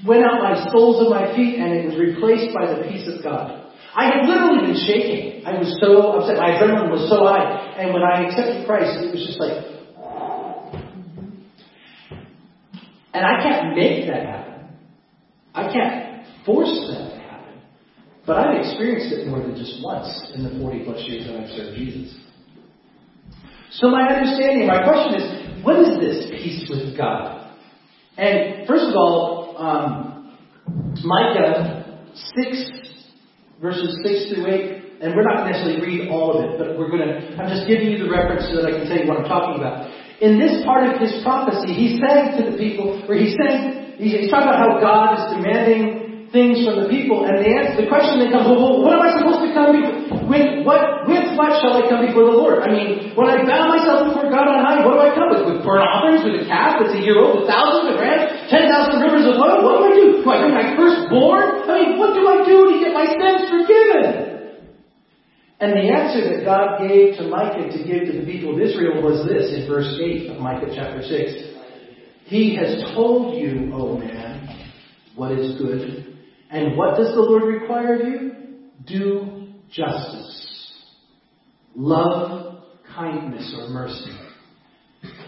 went 0.07 0.23
out 0.23 0.39
my 0.39 0.71
soles 0.71 1.03
of 1.03 1.11
my 1.11 1.35
feet, 1.35 1.59
and 1.59 1.75
it 1.75 1.83
was 1.91 1.99
replaced 1.99 2.55
by 2.55 2.71
the 2.71 2.87
peace 2.87 3.11
of 3.11 3.27
God. 3.27 3.75
I 3.91 4.07
had 4.07 4.31
literally 4.31 4.71
been 4.71 4.79
shaking. 4.87 5.43
I 5.43 5.59
was 5.59 5.75
so 5.83 6.15
upset. 6.15 6.39
My 6.39 6.55
adrenaline 6.55 6.95
was 6.95 7.11
so 7.11 7.27
high. 7.27 7.75
And 7.75 7.91
when 7.91 8.07
I 8.07 8.31
accepted 8.31 8.63
Christ, 8.63 9.03
it 9.03 9.11
was 9.11 9.27
just 9.27 9.43
like, 9.43 9.78
And 13.15 13.25
I 13.25 13.43
can't 13.43 13.75
make 13.75 14.07
that 14.07 14.27
happen. 14.27 14.69
I 15.55 15.73
can't 15.73 16.27
force 16.45 16.69
that 16.89 17.11
to 17.11 17.21
happen. 17.21 17.61
But 18.27 18.37
I've 18.37 18.59
experienced 18.61 19.13
it 19.13 19.27
more 19.27 19.41
than 19.41 19.57
just 19.57 19.83
once 19.83 20.09
in 20.35 20.45
the 20.45 20.51
40 20.61 20.85
plus 20.85 21.03
years 21.07 21.27
that 21.27 21.41
I've 21.41 21.51
served 21.51 21.77
Jesus. 21.77 22.15
So 23.71 23.89
my 23.89 24.07
understanding, 24.09 24.67
my 24.67 24.83
question 24.83 25.21
is, 25.21 25.65
what 25.65 25.79
is 25.81 25.99
this 26.01 26.31
peace 26.31 26.69
with 26.69 26.97
God? 26.97 27.55
And 28.17 28.67
first 28.67 28.85
of 28.85 28.97
all, 28.97 29.57
um, 29.59 30.37
Micah 31.05 32.03
6, 32.15 32.57
verses 33.61 33.99
6 34.05 34.35
through 34.35 34.47
8, 34.47 34.79
and 35.01 35.15
we're 35.15 35.23
not 35.23 35.47
necessarily 35.47 35.81
read 35.81 36.09
all 36.11 36.37
of 36.37 36.45
it, 36.45 36.59
but 36.59 36.79
we're 36.79 36.91
going 36.91 37.07
to, 37.07 37.37
I'm 37.39 37.49
just 37.49 37.69
giving 37.69 37.89
you 37.91 37.99
the 37.99 38.11
reference 38.11 38.51
so 38.51 38.57
that 38.57 38.67
I 38.67 38.79
can 38.79 38.89
tell 38.89 38.99
you 38.99 39.07
what 39.07 39.19
I'm 39.19 39.29
talking 39.29 39.61
about. 39.61 39.87
In 40.19 40.35
this 40.35 40.67
part 40.67 40.83
of 40.83 40.99
his 40.99 41.23
prophecy, 41.23 41.71
he's 41.71 41.95
saying 42.03 42.43
to 42.43 42.51
the 42.51 42.59
people, 42.59 42.99
or 43.07 43.15
he's 43.15 43.39
saying, 43.39 43.95
he's 44.03 44.27
talking 44.27 44.51
about 44.51 44.59
how 44.59 44.73
God 44.83 45.15
is 45.15 45.25
demanding 45.39 46.09
things 46.35 46.61
from 46.67 46.85
the 46.85 46.89
people, 46.93 47.25
and 47.25 47.41
the 47.41 47.49
answer, 47.49 47.81
the 47.81 47.89
question 47.89 48.21
then 48.21 48.29
comes, 48.29 48.51
well, 48.51 48.85
what 48.85 48.99
am 48.99 49.01
I 49.01 49.17
supposed 49.17 49.47
to 49.47 49.51
come 49.55 49.73
before? 49.79 50.29
With 50.29 50.67
what, 50.67 51.09
with 51.09 51.25
what 51.39 51.57
shall 51.63 51.81
I 51.81 51.89
come 51.89 52.05
before 52.05 52.29
the 52.29 52.37
Lord? 52.37 52.61
I 52.67 52.69
mean, 52.69 53.17
when 53.17 53.31
I 53.31 53.47
bow 53.49 53.65
myself 53.71 54.13
before 54.13 54.29
God 54.29 54.45
on 54.45 54.61
high, 54.61 54.85
what 54.85 54.99
do 54.99 55.01
I 55.01 55.15
come 55.17 55.33
with? 55.33 55.49
With 55.49 55.65
burnt 55.65 55.87
offerings, 55.87 56.21
with 56.27 56.43
a 56.43 56.45
calf 56.45 56.83
that's 56.83 56.93
a 56.93 57.01
year 57.01 57.17
old, 57.17 57.41
with 57.41 57.47
thousands 57.49 57.95
of 57.95 58.03
rams, 58.03 58.51
ten 58.53 58.69
thousand 58.69 59.01
rivers 59.01 59.25
of 59.25 59.41
water? 59.41 59.65
What 59.65 59.81
do 59.81 59.83
I 59.89 59.93
do? 59.97 60.05
Do 60.21 60.27
I 60.29 60.37
bring 60.45 60.53
my 60.53 60.69
firstborn? 60.77 61.47
I 61.65 61.73
mean, 61.81 61.91
what 61.97 62.13
do 62.13 62.27
I 62.29 62.45
do 62.45 62.57
to 62.71 62.77
get 62.77 62.93
my 62.93 63.09
sins 63.09 63.49
forgiven? 63.49 64.38
And 65.61 65.73
the 65.73 65.93
answer 65.93 66.37
that 66.37 66.45
God 66.45 66.87
gave 66.87 67.17
to 67.17 67.29
Micah 67.29 67.69
to 67.69 67.79
give 67.85 68.07
to 68.07 68.21
the 68.21 68.25
people 68.25 68.55
of 68.55 68.61
Israel 68.61 69.03
was 69.03 69.27
this 69.27 69.53
in 69.53 69.69
verse 69.69 69.99
8 70.01 70.31
of 70.31 70.41
Micah 70.41 70.73
chapter 70.75 71.03
6. 71.03 71.33
He 72.27 72.55
has 72.57 72.95
told 72.95 73.37
you, 73.37 73.73
O 73.75 73.99
man, 73.99 74.71
what 75.17 75.33
is 75.33 75.59
good. 75.59 76.17
And 76.51 76.77
what 76.77 76.97
does 76.97 77.13
the 77.15 77.21
Lord 77.21 77.43
require 77.43 78.01
of 78.01 78.07
you? 78.07 78.33
Do 78.87 79.49
justice. 79.73 80.75
Love 81.75 82.63
kindness 82.95 83.53
or 83.59 83.69
mercy. 83.69 84.17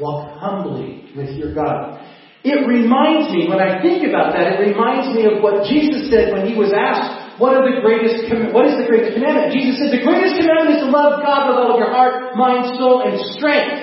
Walk 0.01 0.39
humbly 0.39 1.11
with 1.17 1.31
your 1.37 1.55
God. 1.55 2.07
It 2.45 2.67
reminds 2.67 3.33
me, 3.35 3.49
when 3.49 3.61
I 3.61 3.83
think 3.83 4.09
about 4.09 4.33
that, 4.33 4.53
it 4.53 4.61
reminds 4.61 5.15
me 5.15 5.27
of 5.27 5.43
what 5.43 5.69
Jesus 5.69 6.11
said 6.11 6.33
when 6.33 6.47
he 6.47 6.57
was 6.57 6.73
asked 6.73 7.20
what 7.41 7.57
are 7.57 7.65
the 7.65 7.81
greatest, 7.81 8.29
what 8.53 8.69
is 8.69 8.77
the 8.77 8.85
greatest 8.85 9.17
commandment? 9.17 9.57
Jesus 9.57 9.81
said 9.81 9.97
the 9.97 10.05
greatest 10.05 10.37
commandment 10.37 10.77
is 10.77 10.85
to 10.85 10.93
love 10.93 11.25
God 11.25 11.49
with 11.49 11.57
all 11.57 11.73
of 11.73 11.81
your 11.81 11.89
heart, 11.89 12.37
mind, 12.37 12.77
soul, 12.77 13.01
and 13.01 13.17
strength. 13.33 13.81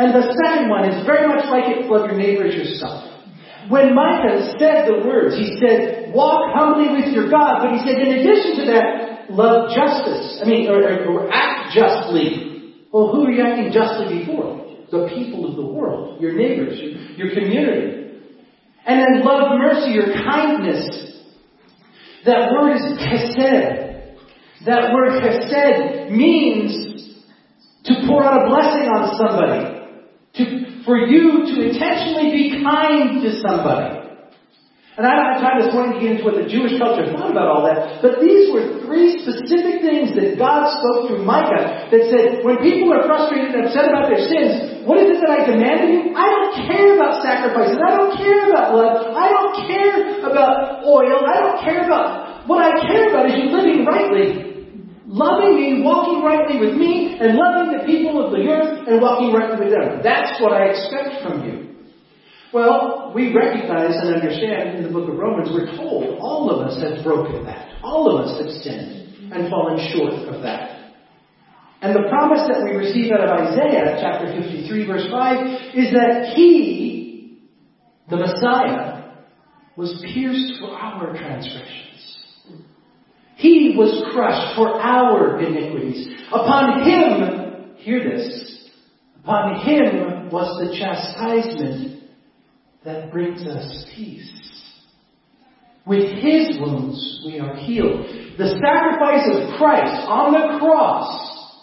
And 0.00 0.16
the 0.16 0.32
second 0.32 0.72
one 0.72 0.88
is 0.88 1.04
very 1.04 1.28
much 1.28 1.44
like 1.52 1.68
it, 1.68 1.84
love 1.84 2.08
your 2.08 2.16
neighbor 2.16 2.48
as 2.48 2.56
yourself. 2.56 3.12
When 3.68 3.92
Micah 3.92 4.56
said 4.56 4.88
the 4.88 5.04
words, 5.04 5.36
he 5.36 5.60
said, 5.60 6.16
walk 6.16 6.56
humbly 6.56 6.96
with 6.96 7.12
your 7.12 7.28
God, 7.28 7.60
but 7.60 7.76
he 7.76 7.84
said, 7.84 8.00
in 8.00 8.24
addition 8.24 8.64
to 8.64 8.64
that, 8.72 9.28
love 9.28 9.76
justice. 9.76 10.40
I 10.40 10.48
mean, 10.48 10.72
or, 10.72 10.80
or, 10.80 11.04
or 11.04 11.20
act 11.28 11.76
justly. 11.76 12.88
Well, 12.88 13.12
who 13.12 13.28
are 13.28 13.30
you 13.30 13.44
acting 13.44 13.68
justly 13.68 14.24
before? 14.24 14.64
The 14.90 15.12
people 15.12 15.44
of 15.44 15.56
the 15.56 15.64
world, 15.64 16.20
your 16.20 16.32
neighbors, 16.32 16.80
your, 16.80 17.28
your 17.28 17.30
community. 17.36 18.16
And 18.86 19.00
then 19.00 19.24
love 19.24 19.58
mercy, 19.60 19.92
your 19.92 20.12
kindness, 20.12 21.13
that 22.24 22.52
word 22.52 22.76
is 22.76 22.98
chesed. 22.98 23.84
That 24.66 24.92
word 24.92 25.22
chesed 25.22 26.10
means 26.10 27.20
to 27.84 27.94
pour 28.06 28.24
out 28.24 28.46
a 28.46 28.48
blessing 28.48 28.88
on 28.88 29.16
somebody. 29.16 29.70
To, 30.36 30.84
for 30.84 30.98
you 30.98 31.46
to 31.46 31.70
intentionally 31.70 32.30
be 32.32 32.62
kind 32.62 33.22
to 33.22 33.40
somebody. 33.40 34.03
And 34.94 35.02
I 35.02 35.10
don't 35.18 35.26
have 35.34 35.42
time 35.42 35.58
this 35.58 35.74
morning 35.74 35.98
to 35.98 36.00
get 36.00 36.10
into 36.14 36.22
what 36.22 36.38
the 36.38 36.46
Jewish 36.46 36.78
culture 36.78 37.10
thought 37.10 37.34
about 37.34 37.50
all 37.50 37.66
that, 37.66 37.98
but 37.98 38.22
these 38.22 38.54
were 38.54 38.78
three 38.86 39.18
specific 39.26 39.82
things 39.82 40.14
that 40.14 40.38
God 40.38 40.70
spoke 40.70 41.10
through 41.10 41.26
Micah 41.26 41.90
that 41.90 42.02
said, 42.14 42.46
when 42.46 42.62
people 42.62 42.94
are 42.94 43.02
frustrated 43.02 43.58
and 43.58 43.66
upset 43.66 43.90
about 43.90 44.06
their 44.06 44.22
sins, 44.22 44.86
what 44.86 45.02
is 45.02 45.10
it 45.10 45.18
that 45.18 45.34
I 45.34 45.50
demand 45.50 45.82
of 45.82 45.88
you? 45.90 46.02
I 46.14 46.30
don't 46.30 46.70
care 46.70 46.94
about 46.94 47.26
sacrifices. 47.26 47.74
I 47.82 47.90
don't 47.90 48.14
care 48.14 48.54
about 48.54 48.70
blood. 48.70 49.18
I 49.18 49.26
don't 49.34 49.54
care 49.66 50.30
about 50.30 50.86
oil. 50.86 51.26
I 51.26 51.42
don't 51.42 51.58
care 51.66 51.82
about, 51.90 52.46
what 52.46 52.62
I 52.62 52.78
care 52.86 53.10
about 53.10 53.26
is 53.26 53.34
you 53.34 53.50
living 53.50 53.82
rightly. 53.82 54.62
Loving 55.10 55.58
me, 55.58 55.82
walking 55.82 56.22
rightly 56.22 56.62
with 56.62 56.78
me, 56.78 57.18
and 57.18 57.34
loving 57.34 57.74
the 57.74 57.82
people 57.82 58.22
of 58.22 58.30
the 58.30 58.46
earth 58.46 58.86
and 58.86 59.02
walking 59.02 59.34
rightly 59.34 59.58
with 59.58 59.74
them. 59.74 60.06
That's 60.06 60.38
what 60.38 60.54
I 60.54 60.70
expect 60.70 61.18
from 61.26 61.42
you. 61.42 61.63
Well, 62.54 63.10
we 63.12 63.34
recognize 63.34 63.96
and 63.96 64.14
understand 64.14 64.78
in 64.78 64.84
the 64.84 64.90
book 64.90 65.08
of 65.08 65.18
Romans, 65.18 65.50
we're 65.52 65.74
told 65.76 66.20
all 66.20 66.50
of 66.50 66.64
us 66.64 66.80
have 66.80 67.02
broken 67.02 67.44
that. 67.46 67.82
All 67.82 68.08
of 68.08 68.24
us 68.24 68.40
have 68.40 68.48
sinned 68.62 69.32
and 69.32 69.50
fallen 69.50 69.90
short 69.92 70.12
of 70.32 70.40
that. 70.42 70.92
And 71.82 71.96
the 71.96 72.08
promise 72.08 72.46
that 72.46 72.62
we 72.62 72.76
receive 72.76 73.10
out 73.10 73.24
of 73.24 73.30
Isaiah 73.30 73.98
chapter 74.00 74.40
53 74.40 74.86
verse 74.86 75.08
5 75.10 75.46
is 75.74 75.92
that 75.94 76.34
He, 76.36 77.40
the 78.08 78.18
Messiah, 78.18 79.02
was 79.76 80.00
pierced 80.14 80.60
for 80.60 80.70
our 80.70 81.12
transgressions. 81.12 82.18
He 83.34 83.74
was 83.76 84.12
crushed 84.14 84.54
for 84.54 84.80
our 84.80 85.40
iniquities. 85.40 86.06
Upon 86.28 86.88
Him, 86.88 87.74
hear 87.78 88.16
this, 88.16 88.70
upon 89.24 89.66
Him 89.66 90.30
was 90.30 90.56
the 90.64 90.78
chastisement 90.78 91.93
that 92.84 93.10
brings 93.10 93.46
us 93.46 93.86
peace. 93.94 94.30
With 95.86 96.10
His 96.22 96.58
wounds 96.60 97.22
we 97.26 97.38
are 97.38 97.56
healed. 97.56 98.06
The 98.38 98.58
sacrifice 98.60 99.28
of 99.32 99.58
Christ 99.58 100.06
on 100.08 100.32
the 100.32 100.58
cross 100.58 101.58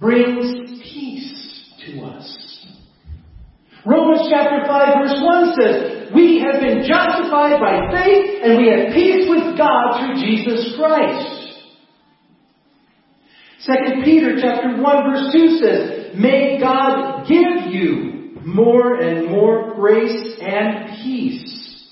brings 0.00 0.80
peace 0.82 1.70
to 1.86 2.02
us. 2.02 2.66
Romans 3.86 4.28
chapter 4.30 4.66
5 4.66 4.94
verse 5.02 5.20
1 5.20 5.54
says, 5.60 6.14
We 6.14 6.40
have 6.40 6.60
been 6.60 6.86
justified 6.86 7.60
by 7.60 7.92
faith 7.92 8.40
and 8.42 8.58
we 8.58 8.70
have 8.70 8.94
peace 8.94 9.28
with 9.28 9.58
God 9.58 10.00
through 10.00 10.24
Jesus 10.24 10.74
Christ. 10.76 11.44
2 13.66 14.02
Peter 14.04 14.36
chapter 14.40 14.80
1 14.80 15.10
verse 15.10 15.32
2 15.32 15.58
says, 15.58 16.16
May 16.16 16.58
God 16.60 17.26
give 17.26 17.72
you 17.72 18.13
more 18.44 18.94
and 19.00 19.30
more 19.30 19.74
grace 19.74 20.38
and 20.40 21.02
peace 21.02 21.90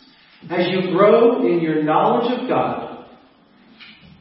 as 0.51 0.69
you 0.69 0.93
grow 0.93 1.47
in 1.47 1.61
your 1.61 1.83
knowledge 1.83 2.41
of 2.41 2.49
God 2.49 3.07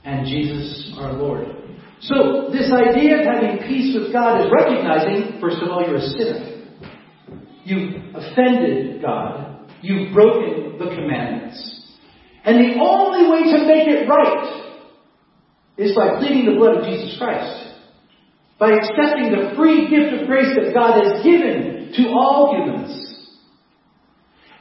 and 0.04 0.26
Jesus 0.26 0.94
our 0.98 1.14
Lord. 1.14 1.48
So, 2.02 2.50
this 2.52 2.72
idea 2.72 3.20
of 3.20 3.26
having 3.26 3.60
peace 3.68 3.96
with 3.96 4.12
God 4.12 4.42
is 4.42 4.52
recognizing, 4.52 5.40
first 5.40 5.58
of 5.62 5.70
all, 5.70 5.84
you're 5.86 5.98
a 5.98 6.02
sinner. 6.02 6.52
You've 7.64 8.16
offended 8.16 9.02
God. 9.02 9.70
You've 9.82 10.12
broken 10.14 10.80
the 10.80 10.96
commandments. 10.96 11.82
And 12.44 12.58
the 12.58 12.80
only 12.82 13.30
way 13.30 13.52
to 13.52 13.68
make 13.68 13.88
it 13.88 14.08
right 14.10 14.74
is 15.78 15.96
by 15.96 16.18
pleading 16.20 16.46
the 16.46 16.58
blood 16.58 16.78
of 16.78 16.86
Jesus 16.86 17.16
Christ. 17.20 17.71
By 18.62 18.78
accepting 18.78 19.34
the 19.34 19.58
free 19.58 19.90
gift 19.90 20.22
of 20.22 20.28
grace 20.30 20.54
that 20.54 20.70
God 20.70 21.02
has 21.02 21.26
given 21.26 21.90
to 21.98 22.04
all 22.14 22.54
humans. 22.54 22.94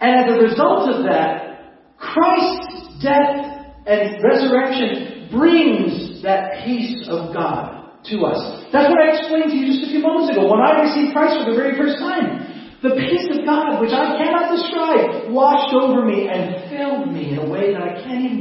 And 0.00 0.25
as 0.25 0.33
a 0.33 0.40
result 0.40 0.88
of 0.88 1.04
that, 1.04 1.76
Christ's 2.00 3.04
death 3.04 3.76
and 3.85 4.25
resurrection 4.25 5.28
brings 5.30 6.23
that 6.23 6.64
peace 6.64 7.07
of 7.12 7.35
God 7.37 8.00
to 8.09 8.25
us. 8.25 8.64
That's 8.73 8.88
what 8.88 9.04
I 9.04 9.21
explained 9.21 9.52
to 9.52 9.57
you 9.57 9.69
just 9.69 9.85
a 9.85 9.92
few 9.92 10.00
moments 10.00 10.33
ago. 10.33 10.49
When 10.49 10.64
I 10.64 10.80
received 10.80 11.12
Christ 11.12 11.45
for 11.45 11.52
the 11.52 11.57
very 11.61 11.76
first 11.76 12.00
time, 12.00 12.80
the 12.80 12.97
peace 12.97 13.28
of 13.37 13.45
God, 13.45 13.85
which 13.85 13.92
I 13.92 14.16
cannot 14.16 14.57
describe, 14.57 15.28
washed 15.28 15.76
over 15.76 16.09
me 16.09 16.33
and 16.33 16.73
filled 16.73 17.12
me 17.12 17.37
in 17.37 17.38
a 17.38 17.49
way 17.49 17.76
that 17.76 17.83
I 17.83 18.00
can't 18.00 18.25
even 18.25 18.40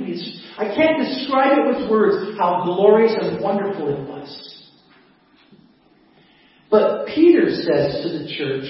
I 0.58 0.75
can't 0.75 1.00
describe 1.00 1.60
it 1.60 1.66
with 1.68 1.89
words 1.89 2.38
how 2.38 2.63
glorious 2.66 3.16
and 3.20 3.42
wonderful 3.42 3.88
it 3.88 4.08
was. 4.08 4.49
But 6.70 7.08
Peter 7.08 7.50
says 7.50 8.04
to 8.04 8.20
the 8.20 8.36
church, 8.38 8.70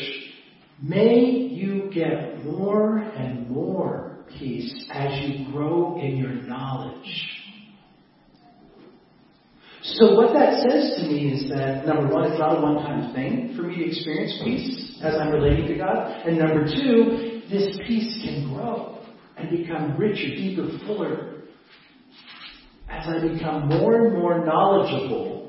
may 0.81 1.25
you 1.25 1.89
get 1.93 2.45
more 2.45 2.97
and 2.97 3.49
more 3.49 4.19
peace 4.37 4.87
as 4.91 5.11
you 5.21 5.51
grow 5.51 5.99
in 5.99 6.17
your 6.17 6.31
knowledge. 6.31 7.27
So 9.81 10.13
what 10.15 10.33
that 10.33 10.65
says 10.69 10.97
to 10.97 11.07
me 11.09 11.33
is 11.33 11.49
that 11.49 11.85
number 11.85 12.13
one, 12.13 12.31
it's 12.31 12.39
not 12.39 12.57
a 12.57 12.61
one-time 12.61 13.13
thing 13.13 13.53
for 13.55 13.63
me 13.63 13.77
to 13.77 13.87
experience 13.87 14.33
peace 14.43 14.99
as 15.03 15.15
I'm 15.15 15.31
relating 15.31 15.67
to 15.67 15.75
God. 15.75 16.25
And 16.25 16.37
number 16.37 16.65
two, 16.65 17.41
this 17.49 17.77
peace 17.87 18.19
can 18.23 18.53
grow 18.53 18.99
and 19.37 19.49
become 19.49 19.97
richer, 19.97 20.27
deeper, 20.27 20.69
fuller 20.85 21.39
as 22.89 23.07
I 23.07 23.27
become 23.27 23.67
more 23.67 24.05
and 24.05 24.13
more 24.13 24.45
knowledgeable 24.45 25.48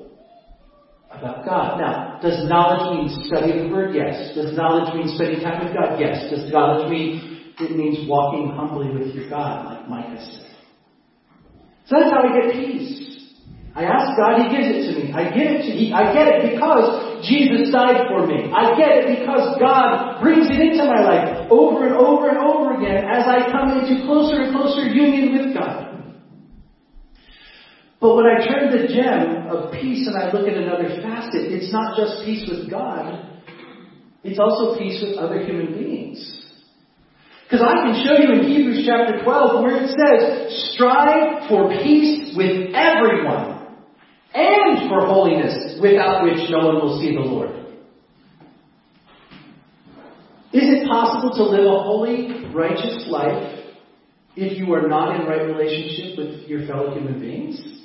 about 1.11 1.45
God. 1.45 1.81
Now, 1.81 2.19
does 2.23 2.49
knowledge 2.49 2.97
mean 2.97 3.27
study 3.27 3.59
the 3.59 3.69
Word? 3.69 3.95
Yes. 3.95 4.35
Does 4.35 4.57
knowledge 4.57 4.95
mean 4.95 5.11
spending 5.17 5.41
time 5.41 5.65
with 5.65 5.75
God? 5.75 5.99
Yes. 5.99 6.31
Does 6.31 6.51
knowledge 6.53 6.91
mean 6.91 7.53
it 7.59 7.77
means 7.77 8.09
walking 8.09 8.55
humbly 8.55 8.91
with 8.95 9.15
your 9.15 9.29
God, 9.29 9.67
like 9.67 9.89
Micah 9.89 10.23
said? 10.23 10.47
So 11.87 11.99
that's 11.99 12.11
how 12.11 12.23
I 12.23 12.31
get 12.41 12.55
peace. 12.55 13.11
I 13.75 13.85
ask 13.85 14.19
God, 14.19 14.39
He 14.43 14.47
gives 14.55 14.67
it 14.71 14.83
to 14.91 14.93
me. 14.99 15.13
I 15.13 15.31
get 15.31 15.47
it 15.47 15.63
to 15.67 15.71
He, 15.75 15.93
I 15.93 16.15
get 16.15 16.27
it 16.27 16.55
because 16.55 17.23
Jesus 17.27 17.71
died 17.71 18.07
for 18.11 18.27
me. 18.27 18.51
I 18.51 18.75
get 18.79 19.03
it 19.03 19.19
because 19.19 19.59
God 19.59 20.23
brings 20.23 20.47
it 20.51 20.59
into 20.59 20.87
my 20.87 21.03
life 21.03 21.51
over 21.51 21.87
and 21.87 21.95
over 21.95 22.31
and 22.31 22.39
over 22.39 22.79
again 22.79 23.07
as 23.07 23.27
I 23.27 23.51
come 23.51 23.79
into 23.79 24.07
closer 24.07 24.43
and 24.43 24.55
closer 24.55 24.87
union 24.87 25.35
with 25.35 25.55
God. 25.55 25.90
But 28.01 28.17
when 28.17 28.25
I 28.25 28.45
turn 28.45 28.71
the 28.71 28.89
gem 28.89 29.49
of 29.49 29.73
peace 29.73 30.07
and 30.07 30.17
I 30.17 30.33
look 30.33 30.49
at 30.49 30.57
another 30.57 30.89
facet, 31.03 31.53
it's 31.53 31.71
not 31.71 31.99
just 31.99 32.25
peace 32.25 32.49
with 32.49 32.71
God, 32.71 33.43
it's 34.25 34.39
also 34.39 34.79
peace 34.79 35.03
with 35.03 35.19
other 35.19 35.45
human 35.45 35.75
beings. 35.75 36.41
Because 37.45 37.67
I 37.67 37.85
can 37.85 38.05
show 38.05 38.17
you 38.17 38.41
in 38.41 38.49
Hebrews 38.49 38.85
chapter 38.87 39.23
12 39.23 39.63
where 39.63 39.83
it 39.83 39.91
says, 39.91 40.73
strive 40.73 41.49
for 41.49 41.69
peace 41.83 42.35
with 42.37 42.73
everyone 42.75 43.77
and 44.33 44.89
for 44.89 45.07
holiness 45.07 45.79
without 45.83 46.25
which 46.25 46.49
no 46.49 46.69
one 46.69 46.77
will 46.77 47.01
see 47.01 47.13
the 47.13 47.21
Lord. 47.21 47.51
Is 50.53 50.63
it 50.65 50.89
possible 50.89 51.35
to 51.37 51.43
live 51.45 51.67
a 51.67 51.83
holy, 51.83 52.47
righteous 52.55 53.07
life 53.09 53.65
if 54.37 54.59
you 54.59 54.73
are 54.75 54.89
not 54.89 55.21
in 55.21 55.27
right 55.27 55.43
relationship 55.43 56.19
with 56.19 56.49
your 56.49 56.67
fellow 56.67 56.95
human 56.95 57.21
beings? 57.21 57.80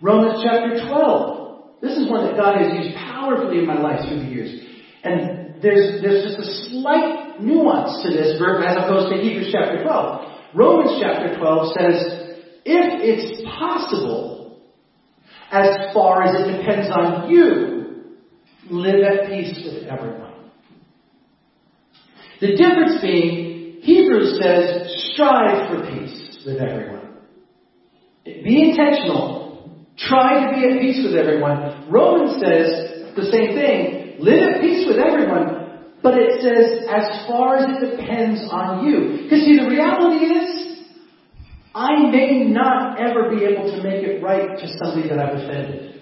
Romans 0.00 0.42
chapter 0.44 0.86
12. 0.88 1.80
This 1.80 1.96
is 1.96 2.10
one 2.10 2.26
that 2.26 2.36
God 2.36 2.58
has 2.58 2.72
used 2.84 2.96
powerfully 2.96 3.58
in 3.58 3.66
my 3.66 3.78
life 3.78 4.00
through 4.08 4.20
the 4.20 4.30
years. 4.30 4.60
And 5.04 5.62
there's, 5.62 6.02
there's 6.02 6.24
just 6.24 6.38
a 6.38 6.70
slight 6.70 7.40
nuance 7.40 8.02
to 8.02 8.10
this 8.10 8.38
verse 8.38 8.64
as 8.66 8.84
opposed 8.84 9.12
to 9.12 9.20
Hebrews 9.20 9.50
chapter 9.52 9.82
12. 9.82 10.54
Romans 10.54 10.98
chapter 11.00 11.36
12 11.38 11.74
says, 11.78 12.28
if 12.64 13.00
it's 13.00 13.42
possible, 13.58 14.60
as 15.50 15.92
far 15.94 16.22
as 16.22 16.34
it 16.40 16.58
depends 16.58 16.90
on 16.90 17.30
you, 17.30 18.16
live 18.70 19.02
at 19.02 19.28
peace 19.28 19.62
with 19.64 19.84
everyone. 19.84 20.34
The 22.40 22.56
difference 22.56 23.00
being, 23.00 23.80
Hebrews 23.82 24.38
says, 24.40 25.12
strive 25.12 25.70
for 25.70 25.90
peace 25.90 26.42
with 26.46 26.58
everyone. 26.58 27.16
Be 28.24 28.70
intentional. 28.70 29.37
Try 29.98 30.46
to 30.46 30.54
be 30.54 30.64
at 30.64 30.80
peace 30.80 31.04
with 31.04 31.16
everyone. 31.16 31.90
Romans 31.90 32.40
says 32.40 33.14
the 33.16 33.24
same 33.30 33.54
thing. 33.58 34.16
Live 34.20 34.42
at 34.42 34.60
peace 34.60 34.86
with 34.86 34.98
everyone, 34.98 35.82
but 36.02 36.14
it 36.14 36.40
says, 36.40 36.86
as 36.88 37.26
far 37.26 37.56
as 37.56 37.82
it 37.82 37.96
depends 37.96 38.40
on 38.50 38.86
you. 38.86 39.24
Because 39.24 39.44
see, 39.44 39.58
the 39.58 39.68
reality 39.68 40.24
is, 40.24 40.68
I 41.74 42.10
may 42.10 42.44
not 42.44 43.00
ever 43.00 43.30
be 43.30 43.44
able 43.44 43.70
to 43.70 43.82
make 43.82 44.04
it 44.04 44.22
right 44.22 44.58
to 44.58 44.78
somebody 44.78 45.08
that 45.08 45.18
I've 45.18 45.34
offended. 45.34 46.00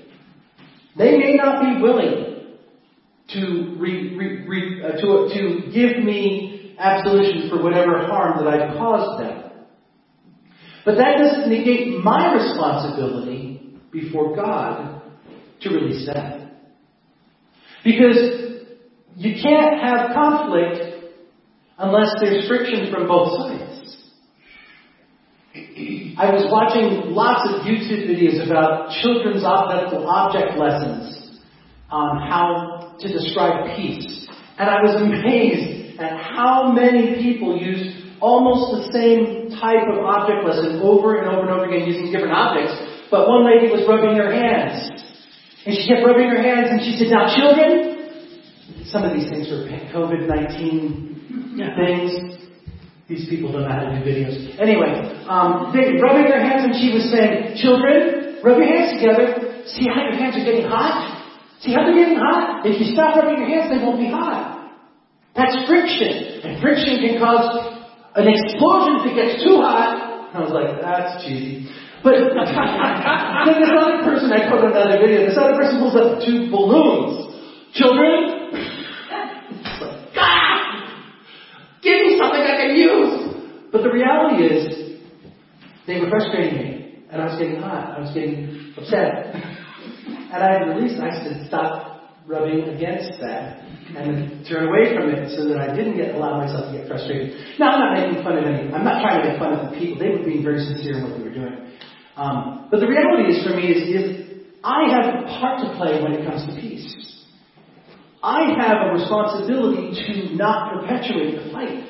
They 0.97 1.19
may 1.19 1.35
not 1.35 1.63
be 1.63 1.83
willing 1.83 2.47
to, 3.35 3.77
re, 3.79 4.17
re, 4.17 4.47
re, 4.47 4.83
uh, 4.83 4.93
to, 4.93 5.29
to 5.35 5.73
give 5.73 6.03
me 6.03 6.75
absolution 6.79 7.51
for 7.51 7.63
whatever 7.63 8.07
harm 8.07 8.45
that 8.45 8.49
I've 8.53 8.77
caused 8.77 9.23
them. 9.23 9.51
But 10.85 10.97
that 10.97 11.19
doesn't 11.19 11.51
negate 11.51 12.03
my 12.03 12.33
responsibility 12.33 13.56
before 14.01 14.37
God 14.37 15.03
to 15.63 15.71
release 15.71 16.07
that. 16.07 16.53
Because 17.83 18.19
you 19.17 19.41
can't 19.43 19.81
have 19.81 20.13
conflict 20.15 21.15
unless 21.79 22.15
there's 22.21 22.47
friction 22.47 22.93
from 22.93 23.09
both 23.09 23.33
sides. 23.39 23.97
I 26.19 26.33
was 26.33 26.49
watching 26.51 27.13
lots 27.13 27.49
of 27.49 27.63
YouTube 27.65 28.09
videos 28.09 28.45
about 28.45 28.91
children's 29.03 29.45
object 29.45 30.59
lessons 30.59 31.41
on 31.91 32.29
how 32.29 32.97
to 32.99 33.09
describe 33.09 33.77
peace. 33.77 34.29
And 34.59 34.69
I 34.69 34.83
was 34.83 34.97
amazed 35.01 36.01
at 36.01 36.21
how 36.21 36.73
many 36.73 37.23
people 37.23 37.57
used 37.57 38.21
almost 38.21 38.89
the 38.89 38.93
same 38.93 39.51
type 39.61 39.85
of 39.93 40.05
object 40.05 40.45
lesson 40.45 40.81
over 40.83 41.17
and 41.21 41.29
over 41.29 41.43
and 41.43 41.51
over 41.51 41.65
again 41.69 41.87
using 41.87 42.13
different 42.13 42.33
objects. 42.33 42.96
But 43.11 43.29
one 43.29 43.47
lady 43.47 43.71
was 43.71 43.87
rubbing 43.89 44.17
her 44.17 44.33
hands. 44.33 44.91
And 45.67 45.75
she 45.75 45.87
kept 45.87 46.07
rubbing 46.07 46.31
her 46.31 46.43
hands 46.43 46.69
and 46.71 46.81
she 46.81 46.95
said, 46.99 47.11
now 47.11 47.27
children, 47.35 48.87
some 48.87 49.03
of 49.03 49.13
these 49.15 49.29
things 49.29 49.51
were 49.51 49.67
COVID-19 49.91 51.17
things. 51.75 52.39
These 53.09 53.29
people 53.31 53.53
don't 53.53 53.63
know 53.63 53.71
how 53.71 53.87
to 53.87 53.99
do 53.99 54.03
videos. 54.03 54.35
Anyway, 54.59 54.91
um, 55.31 55.71
they 55.71 55.95
rubbing 56.03 56.27
their 56.27 56.43
hands 56.43 56.71
and 56.71 56.75
she 56.75 56.91
was 56.91 57.07
saying, 57.11 57.55
children, 57.59 58.43
rub 58.43 58.59
your 58.59 58.67
hands 58.67 58.99
together. 58.99 59.63
See 59.71 59.87
how 59.87 60.03
your 60.07 60.19
hands 60.19 60.35
are 60.39 60.47
getting 60.47 60.67
hot? 60.67 61.15
See 61.63 61.73
how 61.73 61.87
they're 61.87 61.95
getting 61.95 62.19
hot? 62.19 62.67
If 62.67 62.79
you 62.83 62.95
stop 62.95 63.17
rubbing 63.17 63.39
your 63.39 63.49
hands, 63.49 63.71
they 63.71 63.79
won't 63.79 63.99
be 63.99 64.11
hot. 64.11 64.75
That's 65.35 65.55
friction. 65.67 66.43
And 66.43 66.63
friction 66.63 66.99
can 67.03 67.19
cause 67.19 67.47
an 68.15 68.27
explosion 68.27 69.03
if 69.03 69.13
it 69.13 69.15
gets 69.15 69.45
too 69.45 69.63
hot. 69.63 70.35
I 70.35 70.41
was 70.41 70.51
like, 70.51 70.83
that's 70.83 71.25
cheesy. 71.25 71.71
But 72.03 72.13
then 73.47 73.61
this 73.61 73.71
other 73.73 74.05
person, 74.05 74.33
I 74.33 74.49
put 74.51 74.65
on 74.65 74.73
another 74.73 74.99
video, 75.01 75.27
this 75.27 75.39
other 75.39 75.57
person 75.57 75.79
pulls 75.79 75.97
up 75.97 76.21
two 76.25 76.51
balloons. 76.51 77.35
Children, 77.75 78.51
God, 80.15 80.61
give 81.83 81.99
me 82.07 82.19
something 82.19 82.41
I 82.41 82.57
can 82.57 82.77
use. 82.77 83.35
But 83.73 83.83
the 83.83 83.91
reality 83.91 84.45
is, 84.45 84.99
they 85.87 86.01
were 86.01 86.09
frustrating 86.09 86.57
me. 86.57 87.05
And 87.11 87.23
I 87.23 87.27
was 87.27 87.39
getting 87.39 87.61
hot. 87.61 87.97
I 87.97 88.01
was 88.01 88.15
getting 88.15 88.73
upset. 88.77 89.35
and 89.35 90.43
I 90.43 90.61
released, 90.63 91.01
I 91.01 91.23
said, 91.23 91.47
stop 91.49 91.96
rubbing 92.27 92.69
against 92.75 93.21
that 93.21 93.63
and 93.95 94.45
turn 94.47 94.67
away 94.67 94.95
from 94.95 95.11
it 95.11 95.31
so 95.37 95.47
that 95.47 95.59
I 95.59 95.75
didn't 95.75 95.97
get 95.97 96.15
allow 96.15 96.43
myself 96.43 96.73
to 96.73 96.79
get 96.79 96.89
frustrated. 96.89 97.39
Now 97.59 97.71
I'm 97.71 97.81
not 97.81 97.93
making 97.95 98.25
fun 98.25 98.39
of 98.39 98.45
any. 98.45 98.67
I'm 98.73 98.85
not 98.85 99.01
trying 99.01 99.23
to 99.23 99.31
make 99.31 99.39
fun 99.39 99.55
of 99.55 99.71
the 99.71 99.79
people. 99.79 100.03
They 100.03 100.11
were 100.11 100.25
being 100.25 100.43
very 100.43 100.59
sincere 100.59 100.99
in 100.99 101.03
what 101.05 101.19
they 101.19 101.23
were 101.23 101.35
doing. 101.35 101.71
Um, 102.17 102.69
but 102.71 102.81
the 102.81 102.89
reality 102.89 103.31
is 103.31 103.47
for 103.47 103.55
me 103.55 103.71
is, 103.71 103.83
is 103.87 104.27
I 104.65 104.91
have 104.91 105.23
a 105.23 105.23
part 105.39 105.63
to 105.63 105.77
play 105.79 106.03
when 106.03 106.13
it 106.13 106.27
comes 106.27 106.43
to 106.51 106.61
peace. 106.61 106.91
I 108.23 108.51
have 108.59 108.91
a 108.91 108.93
responsibility 108.99 109.95
to 109.95 110.35
not 110.35 110.73
perpetuate 110.75 111.39
the 111.39 111.53
fight. 111.53 111.87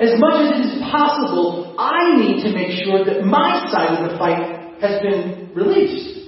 As 0.00 0.18
much 0.18 0.34
as 0.42 0.50
it 0.50 0.60
is 0.66 0.82
possible, 0.90 1.76
I 1.78 2.16
need 2.18 2.42
to 2.42 2.50
make 2.50 2.82
sure 2.82 3.04
that 3.04 3.22
my 3.22 3.70
side 3.70 4.02
of 4.02 4.10
the 4.10 4.18
fight 4.18 4.80
has 4.80 5.00
been 5.00 5.52
released. 5.54 6.21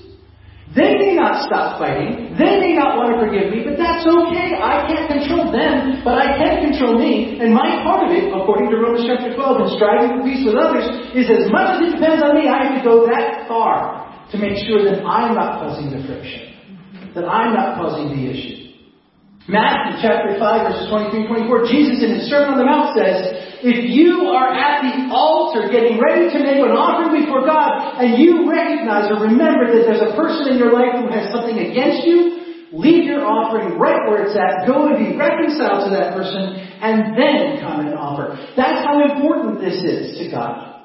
They 0.73 0.97
may 0.97 1.13
not 1.15 1.45
stop 1.45 1.77
fighting. 1.77 2.35
They 2.35 2.59
may 2.59 2.73
not 2.75 2.97
want 2.97 3.15
to 3.15 3.17
forgive 3.21 3.53
me, 3.53 3.63
but 3.63 3.77
that's 3.77 4.03
okay. 4.03 4.57
I 4.59 4.89
can't 4.89 5.07
control 5.07 5.53
them, 5.53 6.01
but 6.01 6.17
I 6.17 6.35
can 6.41 6.73
control 6.73 6.99
me. 6.99 7.37
And 7.39 7.53
my 7.53 7.85
part 7.85 8.09
of 8.09 8.11
it, 8.11 8.33
according 8.33 8.73
to 8.73 8.81
Romans 8.81 9.05
chapter 9.07 9.37
12, 9.37 9.39
and 9.39 9.71
striving 9.79 10.11
for 10.19 10.23
peace 10.27 10.43
with 10.43 10.59
others, 10.59 10.89
is 11.15 11.31
as 11.31 11.47
much 11.53 11.79
as 11.79 11.79
it 11.85 11.91
depends 12.01 12.25
on 12.25 12.35
me, 12.35 12.51
I 12.51 12.65
have 12.65 12.75
to 12.81 12.83
go 12.83 13.07
that 13.07 13.47
far 13.47 14.09
to 14.33 14.37
make 14.41 14.57
sure 14.67 14.83
that 14.89 15.05
I'm 15.07 15.37
not 15.37 15.63
causing 15.63 15.95
the 15.95 16.03
friction, 16.09 17.13
that 17.15 17.29
I'm 17.29 17.53
not 17.55 17.79
causing 17.79 18.11
the 18.11 18.23
issue. 18.33 18.65
Matthew 19.47 20.01
chapter 20.01 20.41
5 20.41 20.41
verses 20.41 20.89
23 20.89 21.21
and 21.21 21.29
24, 21.45 21.69
Jesus 21.69 22.01
in 22.01 22.17
his 22.17 22.33
Sermon 22.33 22.57
on 22.57 22.59
the 22.59 22.65
Mount 22.65 22.97
says, 22.97 23.44
if 23.65 23.89
you 23.89 24.29
are 24.29 24.53
at 24.53 24.85
the 24.85 25.09
altar 25.09 25.73
getting 25.73 25.97
ready 25.97 26.29
to 26.29 26.39
make 26.45 26.61
an 26.61 26.77
offering 26.77 27.25
before 27.25 27.49
God 27.49 27.97
and 27.97 28.21
you 28.21 28.45
recognize 28.45 29.09
or 29.09 29.25
remember 29.25 29.73
that 29.73 29.89
there's 29.89 30.05
a 30.05 30.13
person 30.13 30.53
in 30.53 30.61
your 30.61 30.77
life 30.77 31.01
who 31.01 31.09
has 31.09 31.33
something 31.33 31.57
against 31.57 32.05
you, 32.05 32.69
leave 32.77 33.09
your 33.09 33.25
offering 33.25 33.81
right 33.81 34.05
where 34.05 34.29
it's 34.29 34.37
at, 34.37 34.69
go 34.69 34.93
and 34.93 35.01
be 35.01 35.17
reconciled 35.17 35.89
to 35.89 35.91
that 35.97 36.13
person, 36.13 36.61
and 36.85 37.17
then 37.17 37.65
come 37.65 37.89
and 37.89 37.97
offer. 37.97 38.37
That's 38.53 38.85
how 38.85 39.01
important 39.01 39.65
this 39.65 39.81
is 39.81 40.21
to 40.21 40.29
God. 40.29 40.85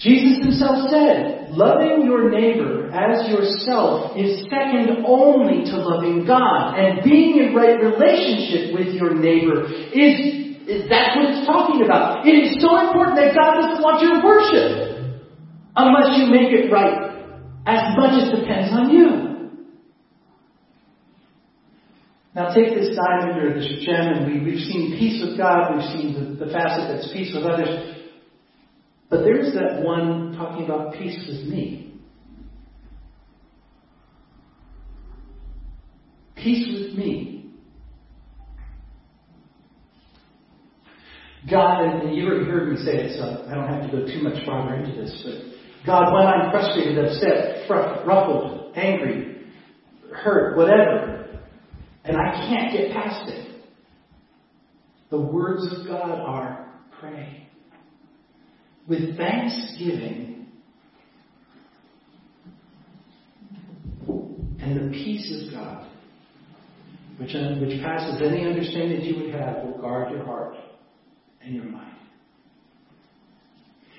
Jesus 0.00 0.40
himself 0.40 0.88
said, 0.88 1.52
loving 1.52 2.04
your 2.08 2.30
neighbor 2.30 2.88
as 2.90 3.28
yourself 3.28 4.16
is 4.16 4.42
second 4.48 5.04
only 5.04 5.68
to 5.68 5.76
loving 5.76 6.26
God. 6.26 6.80
And 6.80 7.04
being 7.04 7.38
in 7.38 7.54
right 7.54 7.76
relationship 7.76 8.72
with 8.72 8.94
your 8.96 9.14
neighbor 9.14 9.68
is, 9.68 10.43
that's 10.66 11.16
what 11.16 11.28
it's 11.28 11.46
talking 11.46 11.84
about. 11.84 12.26
It 12.26 12.32
is 12.32 12.62
so 12.62 12.80
important 12.80 13.16
that 13.16 13.34
God 13.36 13.60
doesn't 13.60 13.82
want 13.82 14.00
your 14.00 14.24
worship 14.24 15.20
unless 15.76 16.18
you 16.18 16.32
make 16.32 16.52
it 16.52 16.72
right. 16.72 17.12
As 17.66 17.96
much 17.96 18.22
as 18.22 18.40
depends 18.40 18.72
on 18.72 18.90
you. 18.90 19.24
Now 22.34 22.52
take 22.52 22.74
this 22.74 22.96
diamond 22.96 23.38
or 23.38 23.54
this 23.54 23.84
gem 23.84 24.08
and 24.08 24.26
we, 24.26 24.40
we've 24.40 24.64
seen 24.64 24.96
peace 24.98 25.22
with 25.24 25.38
God, 25.38 25.76
we've 25.76 25.86
seen 25.92 26.14
the, 26.14 26.44
the 26.44 26.52
facet 26.52 26.96
that's 26.96 27.12
peace 27.12 27.32
with 27.34 27.44
others. 27.44 27.94
But 29.08 29.22
there's 29.22 29.54
that 29.54 29.82
one 29.82 30.34
talking 30.36 30.64
about 30.64 30.94
peace 30.94 31.24
with 31.28 31.46
me. 31.46 31.92
Peace 36.34 36.66
with 36.72 36.98
me. 36.98 37.33
God, 41.50 41.82
and 41.82 42.16
you 42.16 42.26
already 42.26 42.46
heard 42.46 42.70
me 42.70 42.76
say 42.84 42.96
it, 42.96 43.18
so 43.18 43.46
I 43.50 43.54
don't 43.54 43.68
have 43.68 43.90
to 43.90 43.94
go 43.94 44.06
too 44.06 44.22
much 44.22 44.44
farther 44.46 44.76
into 44.76 44.98
this, 44.98 45.22
but 45.24 45.84
God, 45.84 46.12
when 46.14 46.26
I'm 46.26 46.50
frustrated, 46.50 47.04
upset, 47.04 47.68
ruffled, 47.68 48.72
angry, 48.74 49.44
hurt, 50.10 50.56
whatever, 50.56 51.38
and 52.04 52.16
I 52.16 52.30
can't 52.48 52.72
get 52.72 52.92
past 52.92 53.30
it, 53.30 53.62
the 55.10 55.20
words 55.20 55.66
of 55.70 55.86
God 55.86 56.18
are 56.18 56.72
pray. 56.98 57.46
with 58.88 59.16
thanksgiving 59.16 60.46
and 64.60 64.76
the 64.76 64.90
peace 64.92 65.46
of 65.46 65.52
God, 65.52 65.86
which, 67.18 67.34
uh, 67.34 67.54
which 67.56 67.80
passes 67.82 68.22
any 68.22 68.46
understanding 68.46 69.00
that 69.00 69.04
you 69.06 69.22
would 69.22 69.34
have, 69.34 69.62
will 69.64 69.78
guard 69.78 70.10
your 70.10 70.24
heart 70.24 70.56
and 71.44 71.54
your 71.54 71.64
mind. 71.64 71.96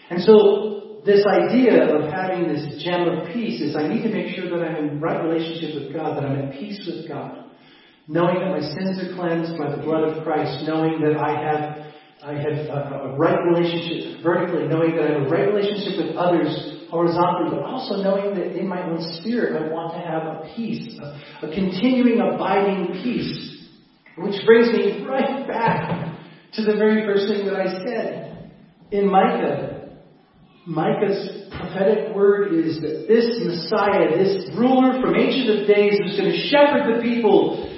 And 0.09 0.21
so, 0.21 1.01
this 1.05 1.23
idea 1.25 1.95
of 1.95 2.11
having 2.11 2.47
this 2.47 2.83
gem 2.83 3.07
of 3.07 3.27
peace 3.33 3.61
is 3.61 3.75
I 3.75 3.87
need 3.87 4.01
to 4.03 4.09
make 4.09 4.35
sure 4.35 4.49
that 4.49 4.65
I'm 4.65 4.75
in 4.75 4.99
right 4.99 5.23
relationship 5.23 5.81
with 5.81 5.93
God, 5.93 6.17
that 6.17 6.25
I'm 6.25 6.35
at 6.35 6.53
peace 6.53 6.81
with 6.85 7.07
God. 7.07 7.45
Knowing 8.07 8.39
that 8.39 8.49
my 8.49 8.61
sins 8.61 9.01
are 9.01 9.15
cleansed 9.15 9.57
by 9.57 9.75
the 9.75 9.81
blood 9.81 10.03
of 10.03 10.23
Christ, 10.23 10.65
knowing 10.67 11.01
that 11.01 11.17
I 11.17 11.31
have 11.41 11.85
I 12.23 12.33
have 12.33 12.57
a, 12.69 13.13
a 13.13 13.17
right 13.17 13.37
relationship 13.53 14.23
vertically, 14.23 14.67
knowing 14.67 14.95
that 14.95 15.05
I 15.05 15.13
have 15.13 15.21
a 15.23 15.29
right 15.29 15.53
relationship 15.53 16.05
with 16.05 16.15
others 16.15 16.87
horizontally, 16.89 17.51
but 17.51 17.63
also 17.63 18.01
knowing 18.01 18.33
that 18.35 18.57
in 18.57 18.67
my 18.67 18.83
own 18.83 18.97
spirit 19.19 19.61
I 19.61 19.71
want 19.71 19.93
to 19.93 19.99
have 19.99 20.23
a 20.23 20.55
peace, 20.55 20.97
a, 20.99 21.45
a 21.45 21.53
continuing, 21.53 22.19
abiding 22.19 23.03
peace. 23.03 23.67
Which 24.17 24.45
brings 24.45 24.71
me 24.71 25.03
right 25.05 25.45
back 25.47 26.04
to 26.55 26.63
the 26.63 26.77
very 26.77 27.05
first 27.05 27.27
thing 27.27 27.45
that 27.45 27.55
I 27.55 27.83
said 27.85 28.51
in 28.91 29.09
Micah. 29.09 29.71
Micah's 30.65 31.49
prophetic 31.51 32.15
word 32.15 32.53
is 32.53 32.81
that 32.81 33.05
this 33.07 33.39
Messiah, 33.43 34.17
this 34.17 34.49
ruler 34.57 34.99
from 35.01 35.15
ancient 35.15 35.61
of 35.61 35.67
days 35.67 35.99
who's 35.99 36.17
going 36.17 36.31
to 36.31 36.47
shepherd 36.47 36.95
the 36.95 37.01
people, 37.01 37.71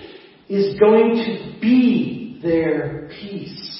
is 0.48 0.80
going 0.80 1.16
to 1.16 1.60
be 1.60 2.40
their 2.42 3.10
peace. 3.20 3.74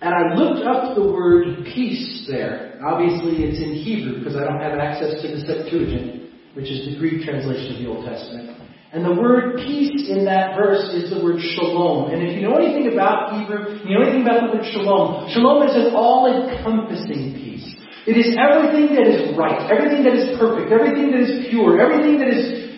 And 0.00 0.14
I 0.14 0.34
looked 0.34 0.66
up 0.66 0.96
the 0.96 1.12
word 1.12 1.64
peace 1.74 2.26
there. 2.28 2.80
Obviously, 2.84 3.44
it's 3.44 3.58
in 3.58 3.74
Hebrew 3.74 4.18
because 4.18 4.36
I 4.36 4.44
don't 4.44 4.60
have 4.60 4.78
access 4.78 5.22
to 5.22 5.28
the 5.28 5.40
Septuagint, 5.46 6.30
which 6.54 6.70
is 6.70 6.86
the 6.86 6.98
Greek 6.98 7.24
translation 7.24 7.76
of 7.76 7.82
the 7.82 7.88
Old 7.88 8.04
Testament. 8.04 8.61
And 8.92 9.04
the 9.04 9.16
word 9.16 9.56
peace 9.56 10.04
in 10.12 10.26
that 10.26 10.54
verse 10.54 10.92
is 10.92 11.08
the 11.08 11.24
word 11.24 11.40
shalom. 11.40 12.12
And 12.12 12.20
if 12.20 12.36
you 12.36 12.44
know 12.44 12.60
anything 12.60 12.92
about 12.92 13.40
Hebrew, 13.40 13.80
you 13.88 13.96
know 13.96 14.04
anything 14.04 14.20
about 14.20 14.52
the 14.52 14.58
word 14.58 14.68
shalom, 14.68 15.32
shalom 15.32 15.64
is 15.64 15.72
an 15.74 15.96
all-encompassing 15.96 17.32
peace. 17.32 17.64
It 18.04 18.20
is 18.20 18.36
everything 18.36 18.92
that 18.92 19.08
is 19.08 19.32
right, 19.32 19.64
everything 19.72 20.04
that 20.04 20.12
is 20.12 20.36
perfect, 20.36 20.70
everything 20.70 21.10
that 21.12 21.24
is 21.24 21.48
pure, 21.48 21.80
everything 21.80 22.18
that 22.20 22.28
is 22.28 22.68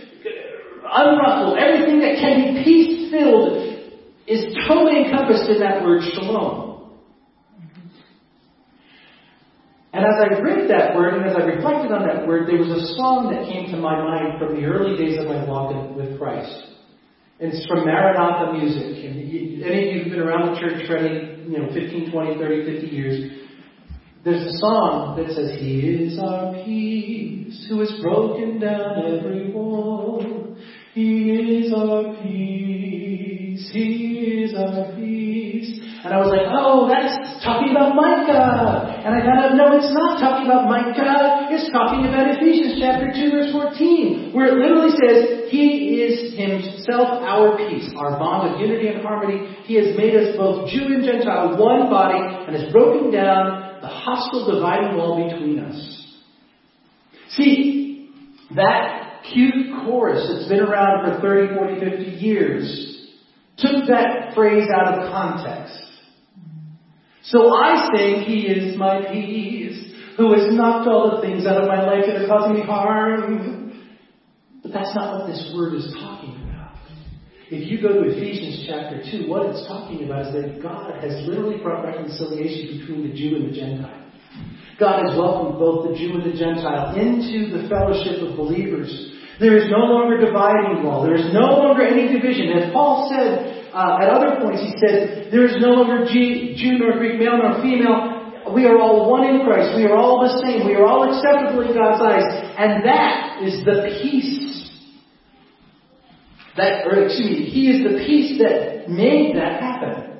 unruffled, 0.86 1.58
everything 1.58 1.98
that 1.98 2.22
can 2.22 2.54
be 2.54 2.62
peace-filled 2.62 3.74
is 4.28 4.54
totally 4.68 5.02
encompassed 5.02 5.50
in 5.50 5.58
that 5.60 5.82
word 5.82 6.02
shalom. 6.14 6.73
And 9.94 10.02
as 10.02 10.18
I 10.18 10.42
read 10.42 10.68
that 10.70 10.96
word 10.96 11.14
and 11.14 11.30
as 11.30 11.36
I 11.36 11.44
reflected 11.46 11.92
on 11.92 12.02
that 12.02 12.26
word, 12.26 12.48
there 12.48 12.58
was 12.58 12.66
a 12.66 12.96
song 12.98 13.30
that 13.30 13.46
came 13.46 13.70
to 13.70 13.78
my 13.78 13.94
mind 13.94 14.40
from 14.42 14.58
the 14.58 14.66
early 14.66 14.98
days 14.98 15.20
of 15.20 15.28
my 15.28 15.46
walk 15.46 15.70
with 15.94 16.18
Christ. 16.18 16.50
It's 17.38 17.64
from 17.68 17.86
Maranatha 17.86 18.58
Music. 18.58 19.04
And 19.06 19.62
any 19.62 19.90
of 19.90 19.94
you 19.94 20.02
who've 20.02 20.10
been 20.10 20.20
around 20.20 20.52
the 20.52 20.60
church 20.60 20.84
for 20.88 20.96
any, 20.96 21.46
you 21.46 21.62
know, 21.62 21.72
15, 21.72 22.10
20, 22.10 22.10
30, 22.10 22.80
50 22.80 22.86
years, 22.88 23.38
there's 24.24 24.42
a 24.42 24.58
song 24.58 25.14
that 25.16 25.30
says, 25.30 25.60
He 25.60 25.78
is 25.78 26.18
our 26.18 26.54
peace, 26.64 27.64
who 27.68 27.78
has 27.78 27.92
broken 28.02 28.58
down 28.58 28.98
every 28.98 29.52
wall. 29.52 30.56
He 30.94 31.30
is 31.30 31.72
our 31.72 32.18
peace, 32.20 33.70
He 33.72 34.42
is 34.42 34.54
our 34.58 34.90
peace. 34.96 35.78
And 36.02 36.12
I 36.12 36.18
was 36.18 36.34
like, 36.34 36.46
oh, 36.50 36.88
that's 36.90 37.44
talking 37.44 37.70
about 37.70 37.94
Micah. 37.94 38.93
And 39.04 39.14
I 39.14 39.20
found 39.20 39.38
out, 39.44 39.52
no, 39.52 39.76
it's 39.76 39.92
not 39.92 40.18
talking 40.18 40.48
about 40.48 40.64
Micah. 40.64 41.52
It's 41.52 41.68
talking 41.70 42.08
about 42.08 42.40
Ephesians 42.40 42.80
chapter 42.80 43.12
2 43.12 43.30
verse 43.36 43.52
14, 43.52 44.32
where 44.32 44.48
it 44.48 44.56
literally 44.56 44.96
says, 44.96 45.52
He 45.52 46.00
is 46.00 46.32
Himself 46.32 47.20
our 47.20 47.58
peace, 47.58 47.92
our 47.98 48.18
bond 48.18 48.54
of 48.54 48.60
unity 48.60 48.88
and 48.88 49.02
harmony. 49.02 49.60
He 49.64 49.74
has 49.74 49.94
made 49.94 50.16
us 50.16 50.34
both 50.38 50.70
Jew 50.70 50.86
and 50.86 51.04
Gentile 51.04 51.60
one 51.60 51.90
body 51.90 52.16
and 52.16 52.56
has 52.56 52.72
broken 52.72 53.12
down 53.12 53.82
the 53.82 53.88
hostile 53.88 54.50
dividing 54.54 54.96
wall 54.96 55.20
between 55.28 55.58
us. 55.58 56.16
See, 57.36 58.08
that 58.56 59.20
cute 59.34 59.84
chorus 59.84 60.26
that's 60.32 60.48
been 60.48 60.60
around 60.60 61.04
for 61.04 61.20
30, 61.20 61.54
40, 61.56 61.90
50 61.90 62.04
years 62.24 63.10
took 63.58 63.86
that 63.88 64.34
phrase 64.34 64.68
out 64.74 64.94
of 64.94 65.12
context. 65.12 65.83
So 67.24 67.54
I 67.54 67.88
sing, 67.94 68.20
He 68.22 68.46
is 68.46 68.76
my 68.76 69.00
peace, 69.10 69.94
who 70.16 70.32
has 70.34 70.52
knocked 70.52 70.88
all 70.88 71.16
the 71.16 71.22
things 71.26 71.46
out 71.46 71.56
of 71.56 71.68
my 71.68 71.82
life 71.82 72.04
that 72.06 72.20
are 72.20 72.26
causing 72.26 72.54
me 72.54 72.62
harm. 72.62 73.88
But 74.62 74.72
that's 74.72 74.94
not 74.94 75.18
what 75.18 75.26
this 75.26 75.52
word 75.54 75.74
is 75.74 75.88
talking 76.00 76.36
about. 76.44 76.76
If 77.48 77.70
you 77.70 77.80
go 77.80 77.92
to 77.92 78.08
Ephesians 78.08 78.64
chapter 78.68 79.00
2, 79.10 79.28
what 79.28 79.46
it's 79.46 79.66
talking 79.66 80.04
about 80.04 80.26
is 80.26 80.32
that 80.32 80.62
God 80.62 81.00
has 81.00 81.26
literally 81.26 81.62
brought 81.62 81.84
reconciliation 81.84 82.80
between 82.80 83.08
the 83.08 83.14
Jew 83.16 83.36
and 83.36 83.48
the 83.48 83.56
Gentile. 83.56 84.04
God 84.78 85.06
has 85.06 85.16
welcomed 85.16 85.58
both 85.58 85.88
the 85.88 85.96
Jew 85.96 86.20
and 86.20 86.28
the 86.28 86.36
Gentile 86.36 86.96
into 86.96 87.56
the 87.56 87.68
fellowship 87.68 88.20
of 88.20 88.36
believers. 88.36 88.90
There 89.40 89.56
is 89.56 89.70
no 89.70 89.84
longer 89.86 90.20
dividing 90.20 90.84
wall. 90.84 91.04
There 91.04 91.16
is 91.16 91.32
no 91.32 91.56
longer 91.56 91.82
any 91.82 92.12
division. 92.12 92.52
As 92.52 92.72
Paul 92.72 93.08
said 93.10 93.53
uh, 93.74 93.98
at 94.00 94.08
other 94.08 94.40
points, 94.40 94.62
he 94.62 94.72
said, 94.78 95.28
there 95.34 95.44
is 95.44 95.60
no 95.60 95.74
longer 95.82 96.06
Jew 96.06 96.78
nor 96.78 96.96
Greek, 96.96 97.18
male 97.18 97.38
nor 97.38 97.60
female. 97.60 98.54
We 98.54 98.66
are 98.66 98.78
all 98.78 99.10
one 99.10 99.24
in 99.26 99.44
Christ. 99.44 99.74
We 99.74 99.84
are 99.84 99.96
all 99.96 100.22
the 100.22 100.38
same. 100.46 100.66
We 100.66 100.74
are 100.74 100.86
all 100.86 101.10
acceptable 101.10 101.66
in 101.66 101.74
God's 101.74 102.00
eyes. 102.00 102.22
And 102.56 102.84
that 102.84 103.42
is 103.42 103.64
the 103.64 103.98
peace. 104.00 104.70
That, 106.56 106.86
or 106.86 107.04
excuse 107.04 107.30
me, 107.30 107.44
He 107.50 107.70
is 107.70 107.82
the 107.82 107.98
peace 108.06 108.38
that 108.38 108.88
made 108.88 109.34
that 109.36 109.60
happen. 109.60 110.14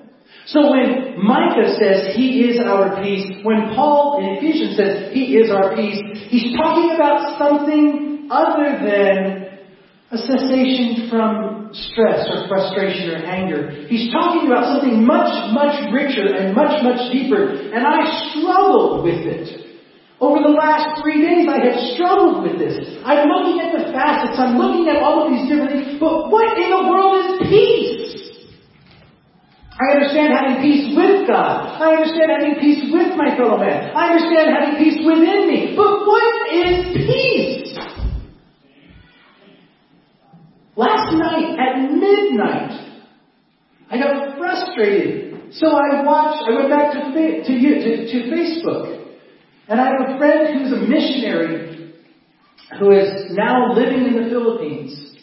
So 0.47 0.71
when 0.71 1.23
Micah 1.23 1.77
says 1.79 2.17
He 2.17 2.51
is 2.51 2.61
our 2.61 3.01
peace, 3.03 3.39
when 3.45 3.75
Paul 3.75 4.19
in 4.19 4.37
Ephesians 4.37 4.77
says 4.77 5.15
He 5.15 5.37
is 5.37 5.51
our 5.51 5.77
peace, 5.77 6.01
he's 6.29 6.57
talking 6.57 6.91
about 6.95 7.39
something 7.39 8.29
other 8.31 8.83
than 8.83 9.44
a 10.15 10.23
cessation 10.23 11.11
from 11.11 11.75
stress 11.75 12.23
or 12.31 12.47
frustration 12.47 13.11
or 13.11 13.19
anger. 13.27 13.87
He's 13.91 14.13
talking 14.15 14.47
about 14.47 14.71
something 14.71 15.03
much, 15.03 15.31
much 15.51 15.91
richer 15.91 16.31
and 16.31 16.55
much, 16.55 16.79
much 16.87 17.11
deeper. 17.11 17.51
And 17.51 17.83
I 17.83 18.31
struggled 18.31 19.03
with 19.03 19.27
it. 19.27 19.65
Over 20.23 20.47
the 20.47 20.55
last 20.55 21.03
three 21.03 21.19
days, 21.21 21.51
I 21.51 21.59
have 21.67 21.79
struggled 21.99 22.47
with 22.47 22.57
this. 22.63 22.79
I'm 23.05 23.27
looking 23.27 23.59
at 23.59 23.75
the 23.75 23.91
facets. 23.91 24.39
I'm 24.39 24.57
looking 24.57 24.87
at 24.89 25.03
all 25.03 25.27
of 25.27 25.35
these 25.35 25.51
different 25.51 25.75
things. 25.75 25.99
But 25.99 26.31
what 26.31 26.55
in 26.55 26.71
the 26.71 26.87
world 26.87 27.19
is 27.19 27.51
peace? 27.51 28.05
I 29.75 29.99
understand 29.99 30.31
having 30.31 30.63
peace 30.63 30.95
with 30.95 31.27
God. 31.27 31.83
I 31.83 31.99
understand 31.99 32.31
having 32.31 32.55
peace 32.63 32.87
with 32.95 33.19
my 33.19 33.35
fellow 33.35 33.59
man. 33.59 33.91
I 33.91 34.15
understand 34.15 34.55
having 34.55 34.79
peace 34.79 35.03
within 35.03 35.51
me. 35.51 35.75
But 35.75 36.07
what 36.07 36.55
is 36.55 36.95
peace? 36.95 37.65
Last 40.77 41.15
night 41.15 41.55
at 41.59 41.91
midnight, 42.35 42.95
I 43.91 43.99
got 43.99 44.39
frustrated. 44.39 45.53
So 45.53 45.69
I 45.69 46.03
watched, 46.03 46.49
I 46.49 46.55
went 46.55 46.71
back 46.71 46.93
to, 46.93 47.13
to, 47.13 47.43
to, 47.43 48.13
to 48.13 48.31
Facebook. 48.31 49.15
And 49.69 49.81
I 49.81 49.87
have 49.87 50.15
a 50.15 50.19
friend 50.19 50.59
who's 50.59 50.73
a 50.73 50.83
missionary 50.87 51.95
who 52.79 52.91
is 52.91 53.31
now 53.31 53.73
living 53.73 54.07
in 54.07 54.25
the 54.25 54.29
Philippines. 54.31 55.17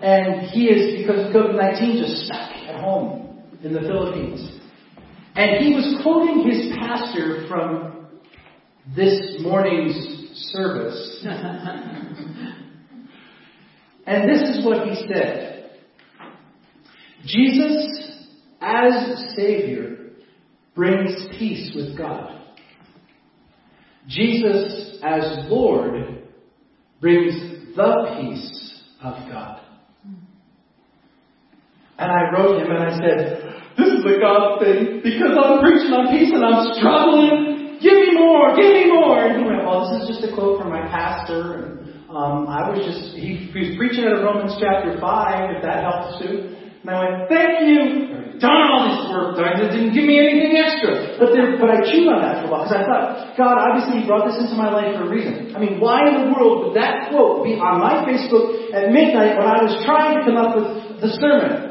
And 0.00 0.50
he 0.50 0.66
is, 0.66 1.02
because 1.02 1.26
of 1.26 1.32
COVID-19, 1.32 2.00
just 2.00 2.26
stuck 2.26 2.50
at 2.68 2.80
home 2.80 3.42
in 3.62 3.72
the 3.72 3.80
Philippines. 3.80 4.60
And 5.34 5.64
he 5.64 5.74
was 5.74 6.00
quoting 6.02 6.48
his 6.48 6.72
pastor 6.78 7.46
from 7.48 8.08
this 8.94 9.40
morning's 9.42 10.32
service. 10.52 11.26
And 14.06 14.30
this 14.30 14.56
is 14.56 14.64
what 14.64 14.86
he 14.86 14.94
said 15.08 15.55
Jesus, 17.26 18.26
as 18.60 19.34
Savior, 19.36 19.96
brings 20.74 21.10
peace 21.38 21.72
with 21.74 21.98
God. 21.98 22.40
Jesus, 24.08 24.98
as 25.02 25.46
Lord, 25.48 26.22
brings 27.00 27.34
the 27.74 28.16
peace 28.20 28.82
of 29.02 29.14
God. 29.28 29.60
And 31.98 32.12
I 32.12 32.30
wrote 32.32 32.62
him 32.62 32.70
and 32.70 32.84
I 32.84 32.90
said, 32.92 33.54
This 33.76 33.88
is 33.88 34.04
a 34.04 34.20
God 34.20 34.60
thing 34.60 35.00
because 35.02 35.32
I'm 35.32 35.60
preaching 35.60 35.92
on 35.96 36.12
peace 36.12 36.30
and 36.32 36.44
I'm 36.44 36.76
struggling. 36.76 37.80
Give 37.80 37.92
me 37.92 38.14
more, 38.14 38.54
give 38.54 38.72
me 38.72 38.92
more. 38.92 39.24
And 39.24 39.40
he 39.40 39.44
went, 39.48 39.64
Well, 39.64 39.88
this 39.88 40.04
is 40.04 40.16
just 40.16 40.30
a 40.30 40.34
quote 40.34 40.60
from 40.60 40.70
my 40.70 40.82
pastor. 40.92 41.56
And 41.56 41.76
um, 42.10 42.46
I 42.48 42.68
was 42.68 42.84
just, 42.84 43.16
he, 43.16 43.48
he 43.48 43.58
was 43.58 43.76
preaching 43.76 44.04
out 44.04 44.20
of 44.20 44.24
Romans 44.24 44.54
chapter 44.60 45.00
5, 45.00 45.56
if 45.56 45.62
that 45.64 45.82
helps 45.82 46.20
too. 46.20 46.55
And 46.86 46.94
I 46.94 47.02
went, 47.02 47.26
thank 47.26 47.66
you. 47.66 48.38
done 48.38 48.62
all 48.70 48.86
this 48.86 49.10
work, 49.10 49.34
that 49.42 49.58
didn't 49.74 49.90
give 49.90 50.06
me 50.06 50.22
anything 50.22 50.54
extra. 50.54 51.18
But 51.18 51.34
but 51.58 51.66
I 51.66 51.82
chewed 51.82 52.06
on 52.06 52.22
that 52.22 52.46
for 52.46 52.46
a 52.46 52.50
while 52.54 52.62
because 52.62 52.78
I 52.78 52.86
thought, 52.86 53.34
God, 53.34 53.58
obviously 53.58 53.98
you 53.98 54.06
brought 54.06 54.30
this 54.30 54.38
into 54.38 54.54
my 54.54 54.70
life 54.70 54.94
for 54.94 55.02
a 55.02 55.10
reason. 55.10 55.50
I 55.50 55.58
mean, 55.58 55.82
why 55.82 56.06
in 56.06 56.14
the 56.14 56.26
world 56.30 56.62
would 56.62 56.76
that 56.78 57.10
quote 57.10 57.42
be 57.42 57.58
on 57.58 57.82
my 57.82 58.06
Facebook 58.06 58.70
at 58.70 58.94
midnight 58.94 59.34
when 59.34 59.50
I 59.50 59.66
was 59.66 59.82
trying 59.82 60.14
to 60.14 60.20
come 60.30 60.38
up 60.38 60.54
with 60.54 61.02
the 61.02 61.10
sermon? 61.18 61.66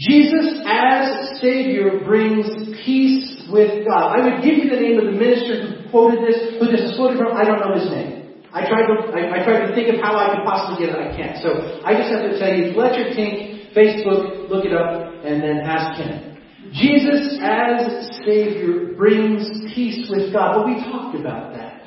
Jesus 0.00 0.64
as 0.64 1.38
Savior 1.44 2.00
brings 2.08 2.48
peace 2.88 3.44
with 3.52 3.84
God. 3.84 4.16
I 4.16 4.24
would 4.24 4.40
give 4.40 4.64
you 4.64 4.72
the 4.72 4.80
name 4.80 4.96
of 4.96 5.12
the 5.12 5.16
minister 5.20 5.60
who 5.60 5.90
quoted 5.92 6.24
this, 6.24 6.56
who 6.56 6.72
this 6.72 6.80
is 6.88 6.96
quoted 6.96 7.20
from. 7.20 7.36
I 7.36 7.44
don't 7.44 7.60
know 7.60 7.76
his 7.76 7.92
name. 7.92 8.24
I 8.54 8.64
tried 8.64 8.86
to 8.86 8.94
I, 9.12 9.42
I, 9.42 9.44
tried 9.44 9.66
to 9.66 9.74
think 9.74 9.92
of 9.92 10.00
how 10.00 10.14
I 10.14 10.34
could 10.34 10.46
possibly 10.46 10.86
get 10.86 10.94
it. 10.94 10.98
I 10.98 11.10
can't. 11.10 11.42
So 11.42 11.82
I 11.84 11.98
just 11.98 12.08
have 12.10 12.22
to 12.22 12.38
tell 12.38 12.54
you, 12.54 12.72
Fletcher 12.72 13.10
Tink, 13.10 13.53
Facebook, 13.76 14.48
look 14.48 14.64
it 14.64 14.72
up, 14.72 15.24
and 15.24 15.42
then 15.42 15.60
ask 15.64 16.00
him. 16.00 16.34
Jesus 16.72 17.38
as 17.42 18.20
Savior 18.24 18.94
brings 18.96 19.74
peace 19.74 20.08
with 20.10 20.32
God. 20.32 20.56
Well, 20.56 20.66
we 20.66 20.82
talked 20.84 21.16
about 21.16 21.54
that. 21.54 21.82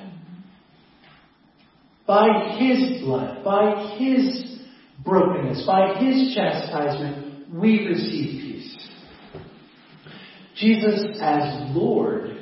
By 2.05 2.55
His 2.57 3.01
blood, 3.01 3.43
by 3.43 3.97
His 3.97 4.59
brokenness, 5.03 5.65
by 5.65 5.95
His 5.99 6.33
chastisement, 6.33 7.53
we 7.53 7.85
receive 7.85 8.41
peace. 8.41 8.87
Jesus 10.55 11.17
as 11.21 11.75
Lord 11.75 12.37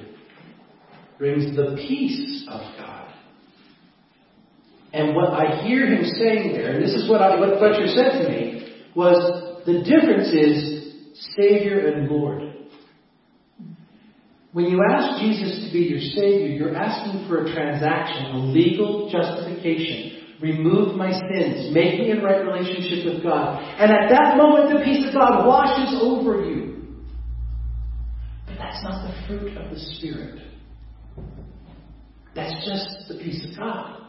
brings 1.17 1.55
the 1.55 1.75
peace 1.87 2.45
of 2.47 2.61
God. 2.77 3.11
And 4.93 5.15
what 5.15 5.33
I 5.33 5.63
hear 5.63 5.87
him 5.87 6.05
saying 6.05 6.53
there, 6.53 6.71
and 6.71 6.83
this 6.83 6.93
is 6.93 7.09
what, 7.09 7.21
I, 7.21 7.37
what 7.37 7.57
Fletcher 7.59 7.87
said 7.87 8.23
to 8.23 8.29
me, 8.29 8.54
was 8.95 9.63
the 9.65 9.83
difference 9.83 10.29
is 10.33 10.93
Savior 11.37 11.87
and 11.87 12.09
Lord. 12.09 12.41
When 14.53 14.65
you 14.65 14.81
ask 14.89 15.21
Jesus 15.21 15.65
to 15.65 15.73
be 15.73 15.79
your 15.79 15.99
Savior, 15.99 16.47
you're 16.47 16.75
asking 16.75 17.27
for 17.27 17.43
a 17.43 17.53
transaction, 17.53 18.25
a 18.27 18.37
legal 18.37 19.09
justification. 19.11 20.37
Remove 20.41 20.95
my 20.95 21.11
sins. 21.11 21.73
Make 21.73 21.99
me 21.99 22.11
in 22.11 22.21
right 22.21 22.45
relationship 22.45 23.05
with 23.05 23.23
God. 23.23 23.61
And 23.79 23.91
at 23.91 24.09
that 24.09 24.37
moment, 24.37 24.77
the 24.77 24.83
peace 24.85 25.07
of 25.07 25.13
God 25.13 25.45
washes 25.45 25.99
over 26.01 26.45
you. 26.45 26.95
But 28.45 28.57
that's 28.57 28.83
not 28.83 29.07
the 29.07 29.27
fruit 29.27 29.57
of 29.57 29.71
the 29.71 29.79
Spirit. 29.79 30.41
That's 32.33 32.65
just 32.65 33.07
the 33.09 33.15
peace 33.15 33.45
of 33.49 33.57
God. 33.57 34.04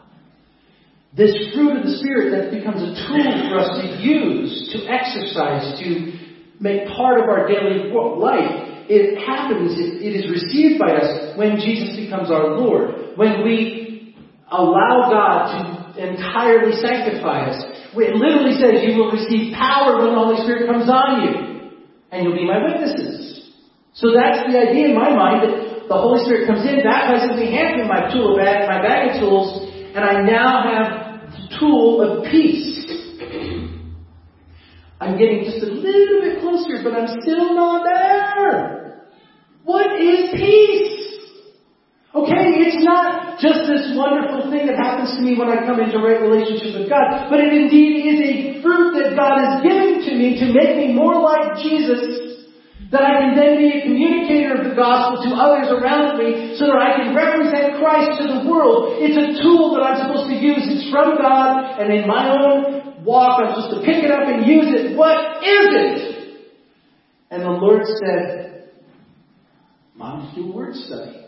This 1.15 1.31
fruit 1.53 1.77
of 1.77 1.83
the 1.83 1.97
Spirit 1.97 2.35
that 2.35 2.51
becomes 2.51 2.83
a 2.83 2.91
tool 3.07 3.49
for 3.49 3.59
us 3.59 3.81
to 3.81 3.85
use, 4.03 4.73
to 4.73 4.85
exercise, 4.91 5.79
to 5.79 6.13
make 6.59 6.87
part 6.89 7.19
of 7.19 7.29
our 7.29 7.47
daily 7.47 7.89
life, 7.91 8.85
it 8.89 9.19
happens, 9.19 9.75
it, 9.75 10.03
it 10.03 10.13
is 10.15 10.31
received 10.31 10.79
by 10.79 10.91
us 10.95 11.37
when 11.37 11.59
Jesus 11.59 11.95
becomes 11.95 12.31
our 12.31 12.55
Lord. 12.55 13.17
When 13.17 13.43
we 13.43 14.15
allow 14.51 15.09
God 15.11 15.39
to 15.51 15.77
entirely 15.97 16.77
sanctify 16.79 17.51
us. 17.51 17.57
It 17.97 18.15
literally 18.15 18.55
says 18.61 18.85
you 18.85 18.95
will 18.95 19.11
receive 19.11 19.57
power 19.57 19.97
when 19.97 20.13
the 20.13 20.19
Holy 20.19 20.39
Spirit 20.45 20.69
comes 20.69 20.87
on 20.87 21.25
you. 21.25 21.33
And 22.11 22.23
you'll 22.23 22.37
be 22.37 22.45
my 22.45 22.63
witnesses. 22.63 23.51
So 23.93 24.13
that's 24.13 24.45
the 24.45 24.55
idea 24.55 24.93
in 24.93 24.95
my 24.95 25.09
mind 25.09 25.43
that 25.43 25.89
the 25.89 25.97
Holy 25.97 26.23
Spirit 26.23 26.47
comes 26.47 26.63
in, 26.63 26.85
baptizes 26.85 27.35
me, 27.35 27.51
hands 27.51 27.81
me 27.81 27.89
my 27.89 28.13
tool 28.13 28.37
bag, 28.37 28.69
my 28.69 28.79
bag 28.79 29.11
of 29.11 29.19
tools, 29.19 29.66
and 29.97 30.05
I 30.05 30.21
now 30.21 30.61
have 30.61 31.31
the 31.31 31.57
tool 31.57 32.05
of 32.05 32.29
peace. 32.29 32.85
I'm 35.01 35.17
getting 35.17 35.41
just 35.43 35.57
a 35.65 35.73
little 35.73 36.21
bit 36.21 36.37
closer, 36.39 36.85
but 36.85 36.93
I'm 36.93 37.17
still 37.21 37.55
not 37.55 37.81
there. 37.83 39.09
What 39.63 39.99
is 39.99 40.37
peace? 40.37 40.93
Okay, 42.13 42.61
it's 42.61 42.85
not 42.85 43.39
just 43.41 43.65
this 43.65 43.97
wonderful 43.97 44.53
thing 44.53 44.69
that 44.69 44.77
happens 44.77 45.17
to 45.17 45.21
me 45.25 45.33
when 45.33 45.49
I 45.49 45.65
come 45.65 45.81
into 45.81 45.97
right 45.97 46.21
relationship 46.21 46.77
with 46.77 46.89
God, 46.89 47.29
but 47.33 47.41
it 47.41 47.49
indeed 47.49 48.05
is 48.05 48.19
a 48.21 48.61
fruit 48.61 49.01
that 49.01 49.17
God 49.17 49.41
has 49.41 49.65
given 49.65 50.05
to 50.05 50.11
me 50.13 50.37
to 50.37 50.53
make 50.53 50.77
me 50.77 50.93
more 50.93 51.17
like 51.25 51.57
Jesus 51.57 52.37
that 52.91 53.03
I 53.03 53.19
can 53.19 53.35
then 53.35 53.57
be 53.57 53.67
a 53.67 53.81
communicator 53.83 54.55
of 54.55 54.63
the 54.63 54.75
gospel 54.75 55.19
to 55.27 55.35
others 55.35 55.67
around 55.73 56.21
me 56.21 56.55
so 56.55 56.71
that 56.71 56.79
I 56.79 56.96
Christ 57.87 58.19
to 58.19 58.27
the 58.27 58.49
world. 58.49 58.99
It's 58.99 59.15
a 59.15 59.41
tool 59.41 59.73
that 59.73 59.81
I'm 59.81 60.07
supposed 60.07 60.29
to 60.29 60.35
use. 60.35 60.59
It's 60.59 60.91
from 60.91 61.17
God, 61.17 61.79
and 61.79 61.93
in 61.93 62.05
my 62.05 62.35
own 62.35 63.05
walk, 63.05 63.39
I'm 63.39 63.55
supposed 63.55 63.79
to 63.79 63.85
pick 63.85 64.03
it 64.03 64.11
up 64.11 64.27
and 64.27 64.45
use 64.45 64.67
it. 64.67 64.97
What 64.97 65.37
is 65.37 65.67
it? 65.71 66.51
And 67.31 67.43
the 67.43 67.49
Lord 67.49 67.83
said, 67.85 68.71
Mom, 69.95 70.33
do 70.35 70.51
word 70.51 70.75
study. 70.75 71.27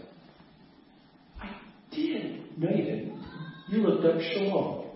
I 1.41 1.49
did. 1.91 2.57
No, 2.57 2.69
you 2.69 2.83
didn't. 2.83 3.23
You 3.69 3.77
looked 3.87 4.05
up 4.05 4.21
shalom. 4.33 4.87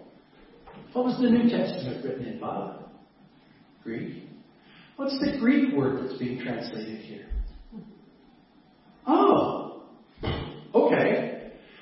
What 0.92 1.06
was 1.06 1.18
the 1.22 1.30
New 1.30 1.50
Testament 1.50 2.04
written 2.04 2.26
in, 2.26 2.40
Bob? 2.42 2.90
Greek. 3.84 4.24
What's 4.98 5.18
the 5.20 5.38
Greek 5.40 5.74
word 5.74 6.04
that's 6.04 6.20
being 6.20 6.40
translated 6.40 7.00
here? 7.00 7.28
Oh, 9.08 9.84
okay. 10.76 11.33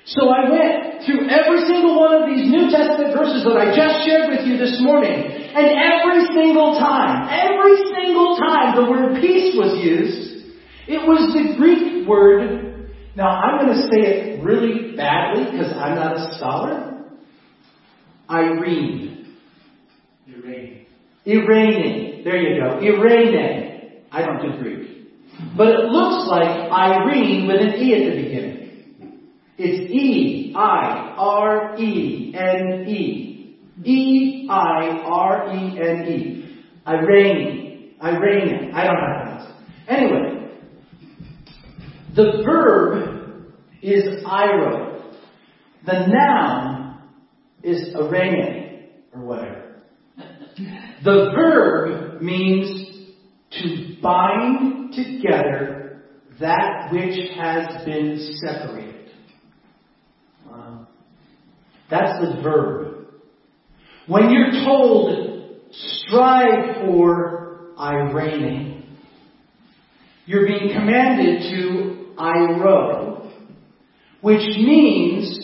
So 0.04 0.28
I 0.28 0.50
went 0.50 1.06
through 1.06 1.30
every 1.30 1.62
single 1.66 1.94
one 2.00 2.22
of 2.22 2.28
these 2.28 2.50
New 2.50 2.70
Testament 2.70 3.14
verses 3.14 3.44
that 3.46 3.54
I 3.54 3.70
just 3.70 4.02
shared 4.02 4.30
with 4.34 4.46
you 4.46 4.58
this 4.58 4.78
morning, 4.80 5.14
and 5.14 5.66
every 5.78 6.26
single 6.34 6.78
time, 6.78 7.30
every 7.30 7.76
single 7.94 8.36
time 8.36 8.74
the 8.74 8.90
word 8.90 9.20
peace 9.20 9.54
was 9.54 9.78
used, 9.78 10.58
it 10.88 11.06
was 11.06 11.32
the 11.32 11.54
Greek 11.56 12.06
word. 12.08 12.90
Now 13.14 13.28
I'm 13.28 13.64
going 13.64 13.76
to 13.76 13.82
say 13.82 14.00
it 14.02 14.42
really 14.42 14.96
badly 14.96 15.44
because 15.52 15.72
I'm 15.72 15.94
not 15.94 16.16
a 16.16 16.34
scholar. 16.36 17.04
Irene. 18.28 19.36
Irene. 20.26 20.86
Irene. 21.26 22.24
There 22.24 22.36
you 22.36 22.60
go. 22.60 22.80
Irene. 22.80 24.02
I 24.10 24.22
don't 24.22 24.42
do 24.42 24.62
Greek. 24.62 24.88
But 25.56 25.68
it 25.68 25.84
looks 25.86 26.28
like 26.28 26.48
Irene 26.48 27.46
with 27.46 27.60
an 27.60 27.74
E 27.74 27.94
at 27.94 28.10
the 28.10 28.22
beginning. 28.22 28.61
It's 29.64 29.92
E 29.92 30.52
I 30.56 31.14
R 31.16 31.78
E 31.78 32.34
N 32.36 32.84
E. 32.88 33.58
E 33.84 34.48
I 34.50 35.02
R 35.04 35.54
E 35.54 35.78
N 35.80 36.06
E. 36.08 36.64
Irene. 36.84 37.94
Irene. 38.02 38.72
I 38.74 38.84
don't 38.84 38.96
have 38.96 39.24
that. 39.24 39.54
Anyway, 39.88 40.50
the 42.16 42.42
verb 42.44 43.52
is 43.80 44.24
iro. 44.24 45.12
The 45.86 46.06
noun 46.08 47.00
is 47.62 47.94
arene 47.94 48.88
or 49.14 49.20
whatever. 49.20 49.82
The 51.04 51.30
verb 51.36 52.20
means 52.20 53.08
to 53.52 53.96
bind 54.02 54.92
together 54.92 56.02
that 56.40 56.88
which 56.92 57.30
has 57.36 57.84
been 57.84 58.38
separated. 58.44 58.92
Uh, 60.52 60.84
that's 61.92 62.18
the 62.20 62.40
verb. 62.42 63.06
When 64.06 64.30
you're 64.30 64.64
told, 64.64 65.60
strive 65.70 66.86
for 66.86 67.72
irene, 67.78 68.96
you're 70.24 70.46
being 70.46 70.72
commanded 70.72 71.42
to 71.50 72.14
iro, 72.18 73.30
which 74.22 74.40
means 74.56 75.38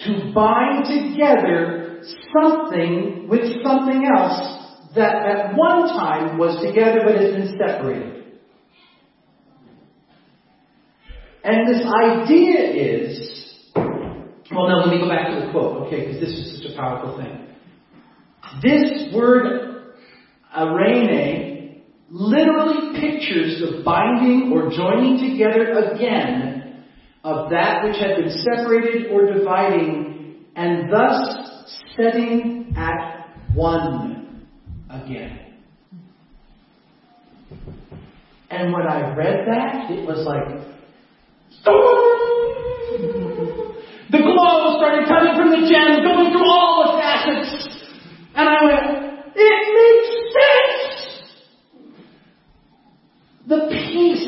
to 0.00 0.32
bind 0.34 0.84
together 0.84 2.02
something 2.38 3.26
with 3.30 3.62
something 3.64 4.06
else 4.18 4.90
that 4.94 5.14
at 5.14 5.56
one 5.56 5.88
time 5.88 6.36
was 6.36 6.62
together 6.62 7.00
but 7.06 7.16
has 7.16 7.32
been 7.32 7.58
separated. 7.58 8.24
And 11.42 11.66
this 11.66 11.86
idea 11.86 12.60
is, 12.74 13.45
well, 14.56 14.68
no, 14.68 14.76
let 14.78 14.88
me 14.88 14.98
go 14.98 15.08
back 15.08 15.28
to 15.28 15.44
the 15.44 15.52
quote, 15.52 15.86
okay, 15.86 16.06
because 16.06 16.20
this 16.20 16.30
is 16.30 16.58
such 16.58 16.72
a 16.72 16.76
powerful 16.76 17.18
thing. 17.18 17.46
This 18.62 19.14
word, 19.14 19.94
arene, 20.56 21.82
literally 22.08 22.98
pictures 22.98 23.60
the 23.60 23.82
binding 23.84 24.52
or 24.52 24.70
joining 24.70 25.30
together 25.30 25.92
again 25.92 26.84
of 27.22 27.50
that 27.50 27.84
which 27.84 27.96
had 27.96 28.16
been 28.16 28.30
separated 28.30 29.10
or 29.10 29.32
dividing, 29.32 30.46
and 30.54 30.90
thus 30.90 31.74
setting 31.96 32.72
at 32.76 33.28
one 33.52 34.46
again. 34.88 35.40
And 38.48 38.72
when 38.72 38.86
I 38.86 39.14
read 39.14 39.44
that, 39.48 39.90
it 39.90 40.06
was 40.06 40.24
like, 40.24 40.62
The 44.10 44.18
glow 44.18 44.78
started 44.78 45.08
coming 45.08 45.34
from 45.34 45.50
the 45.50 45.66
gem, 45.66 46.02
going 46.06 46.30
through 46.30 46.46
all 46.46 46.92
the 46.92 47.02
facets. 47.02 47.66
And 48.34 48.48
I 48.48 48.58
went, 48.62 48.84
it 49.34 49.62
makes 49.74 50.10
sense! 50.36 51.06
The 53.48 53.60
peace 53.70 54.26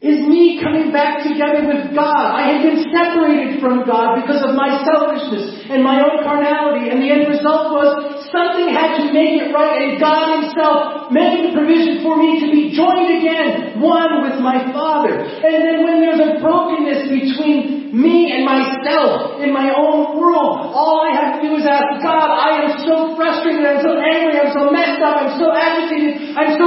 is 0.00 0.26
me 0.26 0.60
coming 0.62 0.92
back 0.92 1.22
together 1.22 1.68
with 1.68 1.94
God. 1.94 2.40
I 2.40 2.52
had 2.52 2.62
been 2.62 2.88
separated 2.88 3.60
from 3.60 3.84
God 3.84 4.20
because 4.20 4.40
of 4.40 4.56
my 4.56 4.84
selfishness 4.84 5.68
and 5.68 5.84
my 5.84 6.00
own 6.00 6.24
carnality, 6.24 6.88
and 6.88 7.02
the 7.02 7.10
end 7.10 7.28
result 7.28 7.72
was 7.72 8.19
something 8.30 8.70
had 8.70 9.02
to 9.02 9.12
make 9.12 9.42
it 9.42 9.50
right 9.54 9.90
and 9.90 10.00
God 10.00 10.40
himself 10.40 11.10
made 11.12 11.50
the 11.50 11.50
provision 11.54 12.02
for 12.02 12.16
me 12.16 12.42
to 12.42 12.48
be 12.50 12.74
joined 12.74 13.10
again, 13.20 13.82
one 13.82 14.22
with 14.26 14.38
my 14.40 14.62
Father. 14.72 15.14
And 15.18 15.58
then 15.62 15.84
when 15.84 16.02
there's 16.02 16.22
a 16.22 16.38
brokenness 16.42 17.10
between 17.10 17.90
me 17.90 18.30
and 18.30 18.46
myself 18.46 19.42
in 19.42 19.50
my 19.52 19.74
own 19.74 20.18
world, 20.18 20.70
all 20.70 21.02
I 21.02 21.10
have 21.14 21.42
to 21.42 21.48
do 21.48 21.58
is 21.58 21.66
ask 21.66 22.02
God, 22.02 22.28
I 22.30 22.62
am 22.62 22.70
so 22.86 23.18
frustrated, 23.18 23.66
I'm 23.66 23.82
so 23.82 23.98
angry, 23.98 24.38
I'm 24.38 24.54
so 24.54 24.70
messed 24.70 25.02
up, 25.02 25.14
I'm 25.26 25.34
so 25.38 25.50
agitated, 25.50 26.38
I'm 26.38 26.52
so 26.54 26.66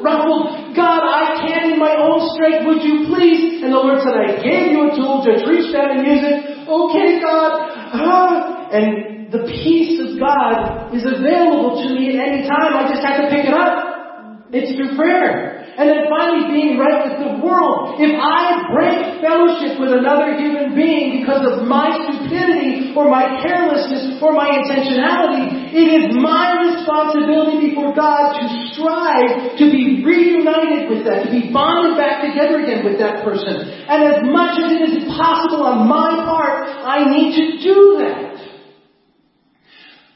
ruffled. 0.00 0.74
God, 0.74 1.04
I 1.04 1.44
can 1.44 1.72
in 1.72 1.78
my 1.78 1.94
own 1.96 2.24
strength. 2.34 2.66
Would 2.66 2.82
you 2.82 3.12
please? 3.12 3.62
And 3.62 3.72
the 3.72 3.76
Lord 3.76 4.00
said, 4.00 4.16
I 4.16 4.40
gave 4.42 4.72
you 4.72 4.88
a 4.88 4.96
tool. 4.96 5.20
Just 5.20 5.46
reach 5.46 5.72
down 5.72 6.00
and 6.00 6.02
use 6.08 6.24
it. 6.24 6.66
Okay, 6.66 7.20
God. 7.20 7.52
Ah. 7.92 8.68
And 8.72 9.21
the 9.32 9.48
peace 9.48 9.96
of 9.96 10.20
God 10.20 10.92
is 10.92 11.08
available 11.08 11.80
to 11.80 11.88
me 11.96 12.12
at 12.12 12.20
any 12.20 12.44
time. 12.44 12.76
I 12.76 12.84
just 12.84 13.00
have 13.00 13.24
to 13.24 13.32
pick 13.32 13.48
it 13.48 13.56
up. 13.56 14.52
It's 14.52 14.76
through 14.76 14.92
prayer. 14.92 15.64
And 15.72 15.88
then 15.88 16.04
finally 16.12 16.52
being 16.52 16.76
right 16.76 17.08
with 17.08 17.16
the 17.16 17.32
world. 17.40 17.96
If 17.96 18.12
I 18.12 18.68
break 18.76 19.24
fellowship 19.24 19.80
with 19.80 19.96
another 19.96 20.36
human 20.36 20.76
being 20.76 21.24
because 21.24 21.48
of 21.48 21.64
my 21.64 21.88
stupidity 21.96 22.92
or 22.92 23.08
my 23.08 23.40
carelessness 23.40 24.20
or 24.20 24.36
my 24.36 24.52
intentionality, 24.52 25.72
it 25.72 25.88
is 25.88 26.04
my 26.20 26.68
responsibility 26.68 27.72
before 27.72 27.96
God 27.96 28.36
to 28.36 28.44
strive 28.76 29.56
to 29.56 29.64
be 29.72 30.04
reunited 30.04 30.92
with 30.92 31.08
that, 31.08 31.24
to 31.24 31.30
be 31.32 31.48
bonded 31.48 31.96
back 31.96 32.20
together 32.20 32.60
again 32.60 32.84
with 32.84 33.00
that 33.00 33.24
person. 33.24 33.64
And 33.88 34.04
as 34.04 34.20
much 34.28 34.60
as 34.60 34.76
it 34.76 34.82
is 34.92 35.08
possible 35.16 35.64
on 35.64 35.88
my 35.88 36.20
part, 36.28 36.68
I 36.84 37.08
need 37.08 37.32
to 37.32 37.44
do 37.64 37.96
that. 38.04 38.31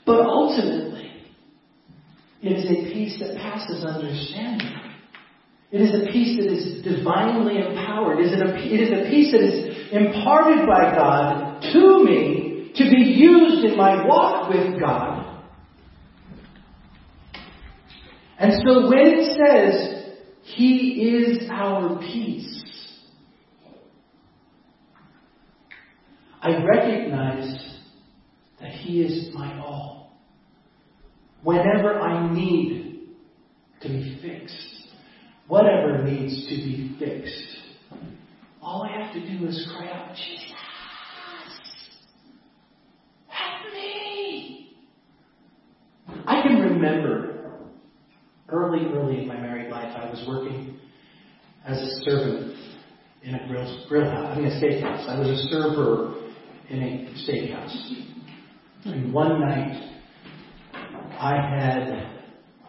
But 0.06 0.20
ultimately, 0.20 1.10
it 2.40 2.52
is 2.52 2.64
a 2.64 2.92
peace 2.94 3.18
that 3.18 3.36
passes 3.36 3.84
understanding. 3.84 4.72
It 5.72 5.80
is 5.80 5.94
a 5.94 6.12
peace 6.12 6.38
that 6.38 6.46
is 6.46 6.84
divinely 6.84 7.58
empowered. 7.58 8.20
It 8.20 8.32
is, 8.32 8.40
a, 8.40 8.54
it 8.54 8.80
is 8.80 8.90
a 8.90 9.10
peace 9.10 9.32
that 9.32 9.42
is 9.42 9.92
imparted 9.92 10.64
by 10.66 10.94
God 10.94 11.60
to 11.72 12.04
me 12.04 12.72
to 12.76 12.84
be 12.84 13.02
used 13.02 13.64
in 13.64 13.76
my 13.76 14.06
walk 14.06 14.48
with 14.48 14.78
God. 14.78 15.42
And 18.38 18.52
so 18.64 18.88
when 18.88 18.98
it 18.98 19.36
says, 19.36 20.14
He 20.42 21.02
is 21.02 21.48
our 21.50 21.98
peace, 21.98 22.52
I 26.40 26.62
recognize 26.62 27.80
that 28.60 28.70
He 28.70 29.00
is 29.00 29.34
my 29.34 29.58
all. 29.58 29.95
Whenever 31.42 32.00
I 32.00 32.32
need 32.32 33.08
to 33.82 33.88
be 33.88 34.18
fixed, 34.22 34.76
whatever 35.48 36.02
needs 36.02 36.48
to 36.48 36.56
be 36.56 36.96
fixed. 36.98 37.56
All 38.60 38.82
I 38.82 39.00
have 39.00 39.12
to 39.14 39.20
do 39.20 39.46
is 39.46 39.68
cry 39.76 39.90
out, 39.92 40.16
Jesus, 40.16 40.52
help 43.28 43.72
me. 43.72 44.76
I 46.26 46.42
can 46.42 46.60
remember 46.60 47.36
early, 48.48 48.86
early 48.86 49.22
in 49.22 49.28
my 49.28 49.38
married 49.38 49.70
life, 49.70 49.94
I 49.96 50.10
was 50.10 50.24
working 50.26 50.78
as 51.64 51.78
a 51.78 52.00
servant 52.04 52.56
in 53.22 53.34
a 53.34 53.46
grill, 53.48 53.86
grill 53.88 54.10
house, 54.10 54.36
I 54.36 54.40
mean 54.40 54.46
a 54.46 54.60
steakhouse. 54.60 55.08
I 55.08 55.18
was 55.18 55.28
a 55.28 55.48
server 55.48 56.14
in 56.68 56.82
a 56.82 57.14
steakhouse. 57.28 57.74
And 58.84 59.12
one 59.12 59.40
night, 59.40 59.95
I 61.18 61.34
had 61.34 61.88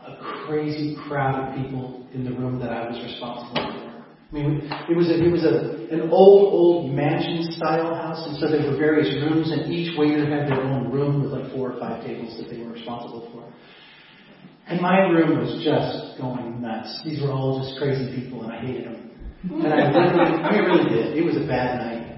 a 0.07 0.45
crazy 0.47 0.95
crowd 1.07 1.49
of 1.49 1.55
people 1.55 2.07
in 2.13 2.23
the 2.23 2.31
room 2.31 2.59
that 2.59 2.71
I 2.71 2.87
was 2.87 2.97
responsible 3.03 3.55
for. 3.55 3.87
I 4.29 4.33
mean, 4.33 4.69
it 4.89 4.95
was 4.95 5.07
a, 5.07 5.23
it 5.23 5.31
was 5.31 5.43
a, 5.43 5.87
an 5.93 6.09
old, 6.11 6.53
old 6.53 6.93
mansion 6.93 7.51
style 7.51 7.95
house, 7.95 8.27
and 8.27 8.37
so 8.37 8.49
there 8.49 8.69
were 8.69 8.77
various 8.77 9.07
rooms, 9.23 9.51
and 9.51 9.71
each 9.71 9.97
waiter 9.97 10.25
had 10.27 10.47
their 10.51 10.61
own 10.61 10.91
room 10.91 11.23
with 11.23 11.31
like 11.31 11.51
four 11.53 11.71
or 11.71 11.79
five 11.79 12.05
tables 12.05 12.37
that 12.37 12.49
they 12.49 12.61
were 12.61 12.71
responsible 12.71 13.29
for. 13.31 13.47
And 14.67 14.81
my 14.81 14.99
room 15.07 15.39
was 15.39 15.63
just 15.63 16.19
going 16.19 16.61
nuts. 16.61 17.01
These 17.05 17.21
were 17.21 17.31
all 17.31 17.63
just 17.63 17.79
crazy 17.79 18.19
people, 18.19 18.43
and 18.43 18.51
I 18.51 18.59
hated 18.59 18.85
them. 18.85 19.11
And 19.43 19.73
I 19.73 19.91
literally, 19.91 20.43
I 20.43 20.51
mean, 20.51 20.63
really 20.65 20.89
did. 20.89 21.17
It 21.17 21.23
was 21.23 21.37
a 21.37 21.47
bad 21.47 21.79
night. 21.79 22.17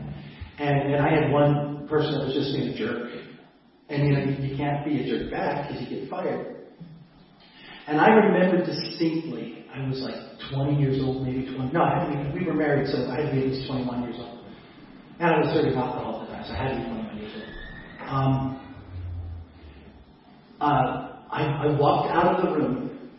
And, 0.58 0.94
and 0.94 1.02
I 1.06 1.10
had 1.10 1.32
one 1.32 1.88
person 1.88 2.13
that 2.13 2.26
was 2.26 2.34
just 2.34 2.56
being 2.56 2.70
a 2.70 2.78
jerk. 2.78 3.12
And 3.89 4.08
you 4.08 4.13
know, 4.13 4.19
you 4.19 4.58
can't 4.58 4.86
be 4.86 5.02
a 5.02 5.08
jerk 5.08 5.32
back 5.32 5.67
because 5.67 5.84
you 5.84 5.99
get 5.99 6.10
fired. 6.10 6.56
And 7.88 7.99
I 7.99 8.10
remember 8.10 8.63
distinctly, 8.63 9.65
I 9.73 9.88
was 9.88 9.99
like 9.99 10.15
20 10.54 10.80
years 10.80 11.02
old, 11.02 11.25
maybe 11.25 11.45
20. 11.45 11.73
No, 11.73 11.82
I 11.82 12.06
had 12.06 12.34
we 12.34 12.45
were 12.45 12.54
married, 12.54 12.88
so 12.88 13.10
I 13.10 13.21
had 13.21 13.30
to 13.30 13.32
be 13.32 13.39
at 13.41 13.47
least 13.47 13.67
21 13.67 14.04
years 14.04 14.15
old. 14.19 14.45
And 15.19 15.30
I 15.30 15.39
was 15.39 15.47
serving 15.54 15.73
alcohol 15.73 16.21
at 16.21 16.28
the 16.28 16.34
time, 16.34 16.45
so 16.45 16.54
I 16.54 16.58
had 16.58 16.69
to 16.69 16.78
be 16.78 16.86
21 16.86 17.17
years 17.17 17.34
old. 17.36 18.10
Um, 18.10 18.60
uh, 20.62 21.10
I, 21.32 21.43
I 21.65 21.80
walked 21.80 22.12
out 22.13 22.36
of 22.36 22.45
the 22.45 22.60
room, 22.60 23.10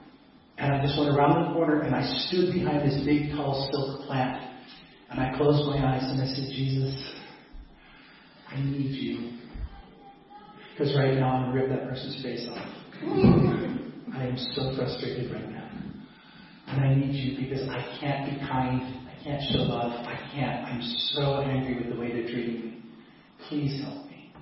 and 0.59 0.73
I 0.73 0.83
just 0.83 0.99
went 0.99 1.17
around 1.17 1.49
the 1.49 1.55
corner, 1.55 1.81
and 1.83 1.95
I 1.95 2.03
stood 2.29 2.53
behind 2.53 2.89
this 2.89 3.03
big, 3.05 3.33
tall 3.33 3.69
silver 3.73 4.07
plant. 4.07 4.51
And 5.11 5.19
I 5.19 5.37
closed 5.37 5.67
my 5.67 5.77
eyes 5.77 6.05
and 6.05 6.23
I 6.23 6.27
said, 6.27 6.47
Jesus, 6.55 6.95
I 8.49 8.61
need 8.61 8.95
you. 8.95 9.33
Because 10.81 10.97
right 10.97 11.13
now 11.13 11.37
I'm 11.37 11.53
going 11.53 11.69
to 11.69 11.75
rip 11.75 11.79
that 11.79 11.91
person's 11.91 12.23
face 12.23 12.49
off. 12.49 12.57
I 14.17 14.25
am 14.25 14.37
so 14.55 14.73
frustrated 14.75 15.31
right 15.31 15.51
now. 15.51 15.69
And 16.69 16.81
I 16.81 16.95
need 16.95 17.13
you 17.13 17.37
because 17.37 17.69
I 17.69 17.99
can't 18.01 18.31
be 18.31 18.47
kind. 18.47 18.81
I 19.07 19.23
can't 19.23 19.43
show 19.53 19.59
love. 19.59 19.93
I 19.93 20.17
can't. 20.33 20.65
I'm 20.65 20.81
so 21.13 21.43
angry 21.43 21.77
with 21.77 21.95
the 21.95 22.01
way 22.01 22.15
they're 22.15 22.33
treating 22.33 22.61
me. 22.65 22.83
Please 23.47 23.83
help 23.83 24.07
me. 24.07 24.33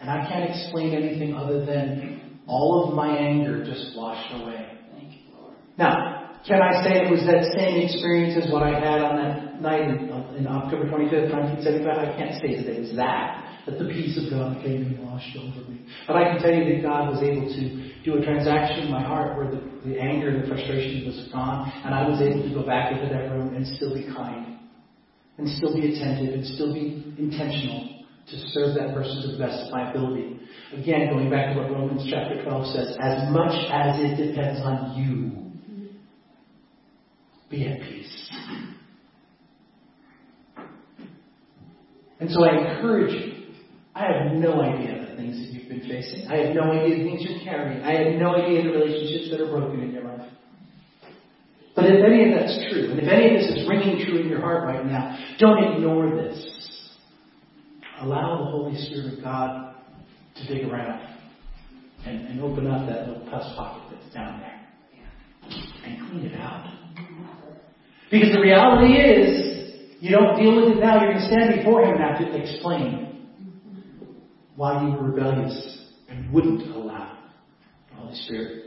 And 0.00 0.08
I 0.08 0.28
can't 0.28 0.48
explain 0.48 0.94
anything 0.94 1.34
other 1.34 1.66
than 1.66 2.38
all 2.46 2.86
of 2.88 2.94
my 2.94 3.16
anger 3.16 3.64
just 3.64 3.96
washed 3.96 4.32
away. 4.32 4.78
Thank 4.92 5.10
you, 5.10 5.34
Lord. 5.40 5.56
Now, 5.76 6.38
can 6.46 6.62
I 6.62 6.84
say 6.84 7.02
it 7.02 7.10
was 7.10 7.26
that 7.26 7.52
same 7.58 7.82
experience 7.82 8.44
as 8.46 8.52
what 8.52 8.62
I 8.62 8.78
had 8.78 9.02
on 9.02 9.16
that 9.16 9.60
night 9.60 9.88
in, 9.88 10.08
in 10.38 10.46
October 10.46 10.84
25th, 10.84 11.34
1975? 11.34 11.98
I 11.98 12.16
can't 12.16 12.40
say 12.40 12.62
that 12.62 12.72
it 12.72 12.80
was 12.82 12.94
that 12.94 13.45
that 13.66 13.78
the 13.80 13.84
peace 13.86 14.16
of 14.16 14.30
God 14.30 14.62
came 14.62 14.86
and 14.86 15.02
washed 15.02 15.36
over 15.36 15.68
me. 15.68 15.80
But 16.06 16.16
I 16.16 16.30
can 16.30 16.40
tell 16.40 16.54
you 16.54 16.64
that 16.72 16.82
God 16.82 17.10
was 17.10 17.20
able 17.22 17.50
to 17.50 18.02
do 18.04 18.16
a 18.16 18.24
transaction 18.24 18.86
in 18.86 18.90
my 18.92 19.02
heart 19.02 19.36
where 19.36 19.50
the, 19.50 19.60
the 19.84 19.98
anger 19.98 20.28
and 20.28 20.44
the 20.44 20.46
frustration 20.46 21.04
was 21.04 21.28
gone, 21.32 21.70
and 21.84 21.92
I 21.92 22.08
was 22.08 22.22
able 22.22 22.48
to 22.48 22.54
go 22.54 22.64
back 22.64 22.92
into 22.92 23.12
that 23.12 23.30
room 23.32 23.54
and 23.54 23.66
still 23.76 23.92
be 23.92 24.06
kind, 24.14 24.58
and 25.38 25.48
still 25.58 25.74
be 25.74 25.94
attentive, 25.94 26.34
and 26.34 26.46
still 26.46 26.72
be 26.72 27.12
intentional 27.18 28.04
to 28.30 28.36
serve 28.50 28.76
that 28.76 28.94
person 28.94 29.22
to 29.22 29.36
the 29.36 29.38
best 29.38 29.66
of 29.66 29.72
my 29.72 29.90
ability. 29.90 30.38
Again, 30.72 31.10
going 31.10 31.30
back 31.30 31.54
to 31.54 31.60
what 31.60 31.70
Romans 31.70 32.06
chapter 32.08 32.42
12 32.42 32.66
says, 32.74 32.96
as 33.00 33.32
much 33.32 33.54
as 33.70 34.00
it 34.00 34.30
depends 34.30 34.60
on 34.62 34.94
you, 34.96 35.42
be 37.50 37.66
at 37.66 37.80
peace. 37.80 38.30
And 42.18 42.30
so 42.30 42.44
I 42.44 42.74
encourage 42.74 43.12
you 43.12 43.35
I 43.96 44.12
have 44.12 44.32
no 44.32 44.60
idea 44.60 45.08
the 45.08 45.16
things 45.16 45.38
that 45.40 45.48
you've 45.56 45.70
been 45.70 45.88
facing. 45.88 46.28
I 46.28 46.44
have 46.44 46.54
no 46.54 46.70
idea 46.70 46.98
the 46.98 47.04
things 47.04 47.24
you're 47.24 47.40
carrying. 47.42 47.80
I 47.80 47.92
have 48.04 48.20
no 48.20 48.36
idea 48.36 48.62
the 48.62 48.68
relationships 48.68 49.30
that 49.30 49.40
are 49.40 49.48
broken 49.48 49.80
in 49.80 49.90
your 49.90 50.04
life. 50.04 50.28
But 51.74 51.86
if 51.86 52.04
any 52.04 52.28
of 52.28 52.38
that's 52.38 52.60
true, 52.70 52.90
and 52.90 53.00
if 53.00 53.08
any 53.08 53.34
of 53.34 53.40
this 53.40 53.56
is 53.56 53.66
ringing 53.66 54.04
true 54.04 54.20
in 54.20 54.28
your 54.28 54.40
heart 54.40 54.64
right 54.64 54.84
now, 54.84 55.16
don't 55.38 55.72
ignore 55.72 56.14
this. 56.14 56.36
Allow 58.02 58.44
the 58.44 58.50
Holy 58.50 58.76
Spirit 58.76 59.16
of 59.16 59.24
God 59.24 59.74
to 60.36 60.54
dig 60.54 60.68
around 60.68 61.00
and, 62.04 62.28
and 62.28 62.42
open 62.42 62.66
up 62.66 62.86
that 62.90 63.08
little 63.08 63.24
pus 63.30 63.44
pocket 63.56 63.96
that's 63.96 64.14
down 64.14 64.40
there 64.40 64.60
and 65.86 66.10
clean 66.10 66.26
it 66.26 66.38
out. 66.38 66.70
Because 68.10 68.30
the 68.32 68.40
reality 68.40 68.92
is, 68.92 70.00
you 70.00 70.10
don't 70.10 70.38
deal 70.38 70.54
with 70.54 70.76
it 70.76 70.80
now, 70.80 71.00
you're 71.00 71.14
going 71.14 71.22
to 71.22 71.32
stand 71.32 71.56
before 71.56 71.82
Him 71.82 71.94
and 71.94 72.00
have 72.00 72.18
to 72.18 72.36
explain 72.36 73.05
why 74.56 74.82
you 74.82 74.92
were 74.96 75.10
rebellious 75.10 75.92
and 76.08 76.32
wouldn't 76.32 76.62
allow 76.74 77.18
the 77.90 77.96
Holy 77.96 78.14
Spirit 78.14 78.64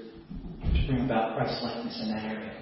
to 0.63 0.87
bring 0.87 1.05
about 1.05 1.35
Christ 1.35 1.61
likeness 1.63 1.99
in 2.01 2.09
that 2.13 2.23
area. 2.23 2.53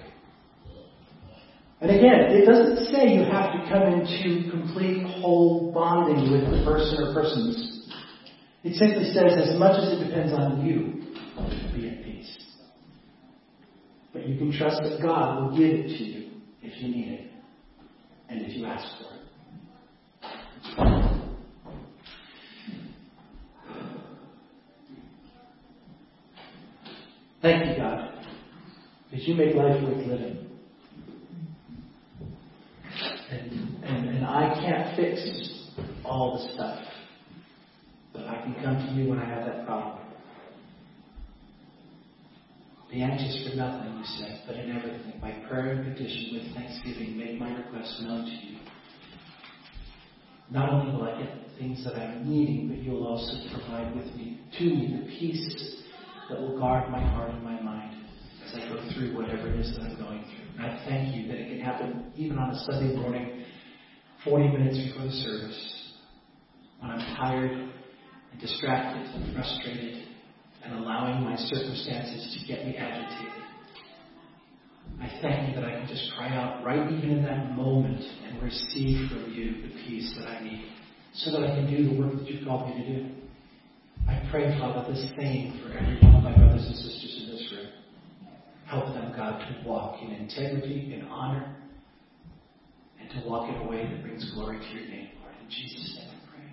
And 1.80 1.90
again, 1.90 2.30
it 2.30 2.44
doesn't 2.44 2.86
say 2.92 3.14
you 3.14 3.22
have 3.24 3.52
to 3.52 3.68
come 3.68 3.82
into 3.92 4.50
complete 4.50 5.04
whole 5.20 5.72
bonding 5.72 6.32
with 6.32 6.50
the 6.50 6.64
person 6.64 7.04
or 7.04 7.14
persons. 7.14 7.88
It 8.64 8.74
simply 8.74 9.04
says, 9.12 9.48
as 9.48 9.58
much 9.58 9.78
as 9.80 9.92
it 9.92 10.04
depends 10.04 10.32
on 10.32 10.66
you, 10.66 10.98
be 11.72 11.88
at 11.88 12.02
peace. 12.02 12.36
But 14.12 14.26
you 14.26 14.36
can 14.38 14.50
trust 14.50 14.82
that 14.82 15.00
God 15.00 15.40
will 15.40 15.56
give 15.56 15.70
it 15.70 15.98
to 15.98 16.04
you 16.04 16.30
if 16.62 16.82
you 16.82 16.88
need 16.88 17.08
it. 17.12 17.30
and 18.28 18.42
if 18.42 18.56
you 18.56 18.66
ask 18.66 18.86
for 18.98 19.14
it. 20.82 21.07
Thank 27.40 27.70
you, 27.70 27.76
God, 27.76 28.10
because 29.10 29.28
you 29.28 29.34
make 29.34 29.54
life 29.54 29.80
worth 29.82 30.06
living. 30.06 30.44
And, 33.30 33.84
and, 33.84 34.08
and 34.08 34.26
I 34.26 34.54
can't 34.60 34.96
fix 34.96 35.70
all 36.04 36.36
the 36.36 36.52
stuff, 36.54 36.80
but 38.12 38.22
I 38.26 38.42
can 38.42 38.54
come 38.54 38.76
to 38.76 38.92
you 38.94 39.08
when 39.08 39.20
I 39.20 39.24
have 39.24 39.46
that 39.46 39.66
problem. 39.66 39.98
Be 42.90 43.02
anxious 43.02 43.48
for 43.48 43.54
nothing, 43.56 43.98
you 43.98 44.04
said, 44.18 44.42
but 44.46 44.56
in 44.56 44.74
everything, 44.74 45.20
by 45.20 45.30
prayer 45.48 45.72
and 45.72 45.94
petition 45.94 46.30
with 46.32 46.54
thanksgiving, 46.56 47.16
make 47.18 47.38
my 47.38 47.52
requests 47.54 48.02
known 48.02 48.24
to 48.24 48.30
you. 48.30 48.58
Not 50.50 50.70
only 50.70 50.92
will 50.92 51.04
I 51.04 51.22
get 51.22 51.30
the 51.44 51.58
things 51.58 51.84
that 51.84 51.94
I'm 51.94 52.28
needing, 52.28 52.68
but 52.68 52.78
you'll 52.78 53.06
also 53.06 53.34
provide 53.52 53.94
with 53.94 54.06
me, 54.16 54.40
to 54.58 54.64
me, 54.64 55.02
the 55.02 55.18
peace 55.18 55.77
that 56.28 56.40
will 56.40 56.58
guard 56.58 56.90
my 56.90 57.00
heart 57.00 57.30
and 57.30 57.42
my 57.42 57.60
mind 57.60 57.94
as 58.46 58.54
I 58.54 58.68
go 58.68 58.76
through 58.94 59.16
whatever 59.16 59.48
it 59.48 59.60
is 59.60 59.74
that 59.76 59.82
I'm 59.82 59.96
going 59.96 60.24
through. 60.24 60.62
And 60.62 60.66
I 60.66 60.84
thank 60.86 61.14
you 61.14 61.28
that 61.28 61.36
it 61.36 61.48
can 61.48 61.60
happen 61.60 62.12
even 62.16 62.38
on 62.38 62.50
a 62.50 62.58
Sunday 62.64 62.94
morning, 62.96 63.44
40 64.24 64.48
minutes 64.48 64.78
before 64.78 65.06
the 65.06 65.12
service, 65.12 65.92
when 66.80 66.90
I'm 66.90 67.16
tired 67.16 67.50
and 67.50 68.40
distracted 68.40 69.14
and 69.14 69.34
frustrated 69.34 70.04
and 70.64 70.74
allowing 70.74 71.24
my 71.24 71.36
circumstances 71.36 72.36
to 72.38 72.46
get 72.52 72.66
me 72.66 72.76
agitated. 72.76 73.42
I 75.00 75.08
thank 75.22 75.48
you 75.48 75.54
that 75.54 75.64
I 75.64 75.78
can 75.78 75.86
just 75.86 76.12
cry 76.16 76.28
out 76.34 76.64
right 76.64 76.90
even 76.90 77.10
in 77.10 77.22
that 77.24 77.54
moment 77.54 78.02
and 78.26 78.42
receive 78.42 79.10
from 79.10 79.32
you 79.32 79.62
the 79.62 79.74
peace 79.86 80.12
that 80.18 80.26
I 80.26 80.42
need 80.42 80.64
so 81.14 81.30
that 81.32 81.42
I 81.42 81.54
can 81.54 81.70
do 81.70 81.88
the 81.88 82.00
work 82.00 82.14
that 82.14 82.28
you've 82.28 82.46
called 82.46 82.68
me 82.68 82.82
to 82.82 82.98
do. 82.98 83.17
I 84.08 84.26
pray, 84.30 84.58
Father, 84.58 84.90
the 84.90 84.96
same 85.20 85.60
for 85.62 85.76
every 85.76 86.00
one 86.00 86.14
of 86.16 86.22
my 86.22 86.34
brothers 86.34 86.64
and 86.64 86.76
sisters 86.76 87.24
in 87.24 87.30
this 87.30 87.52
room. 87.52 87.68
Help 88.66 88.86
them, 88.94 89.12
God, 89.14 89.38
to 89.38 89.68
walk 89.68 90.02
in 90.02 90.12
integrity, 90.12 90.94
and 90.94 91.06
honor, 91.08 91.56
and 92.98 93.10
to 93.10 93.20
walk 93.28 93.48
in 93.48 93.56
a 93.60 93.68
way 93.68 93.86
that 93.86 94.02
brings 94.02 94.32
glory 94.32 94.58
to 94.58 94.64
your 94.64 94.88
name, 94.88 95.10
Lord. 95.20 95.34
In 95.42 95.50
Jesus' 95.50 95.98
name 95.98 96.10
I 96.10 96.30
pray. 96.30 96.46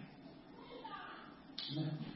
Amen. 1.82 2.15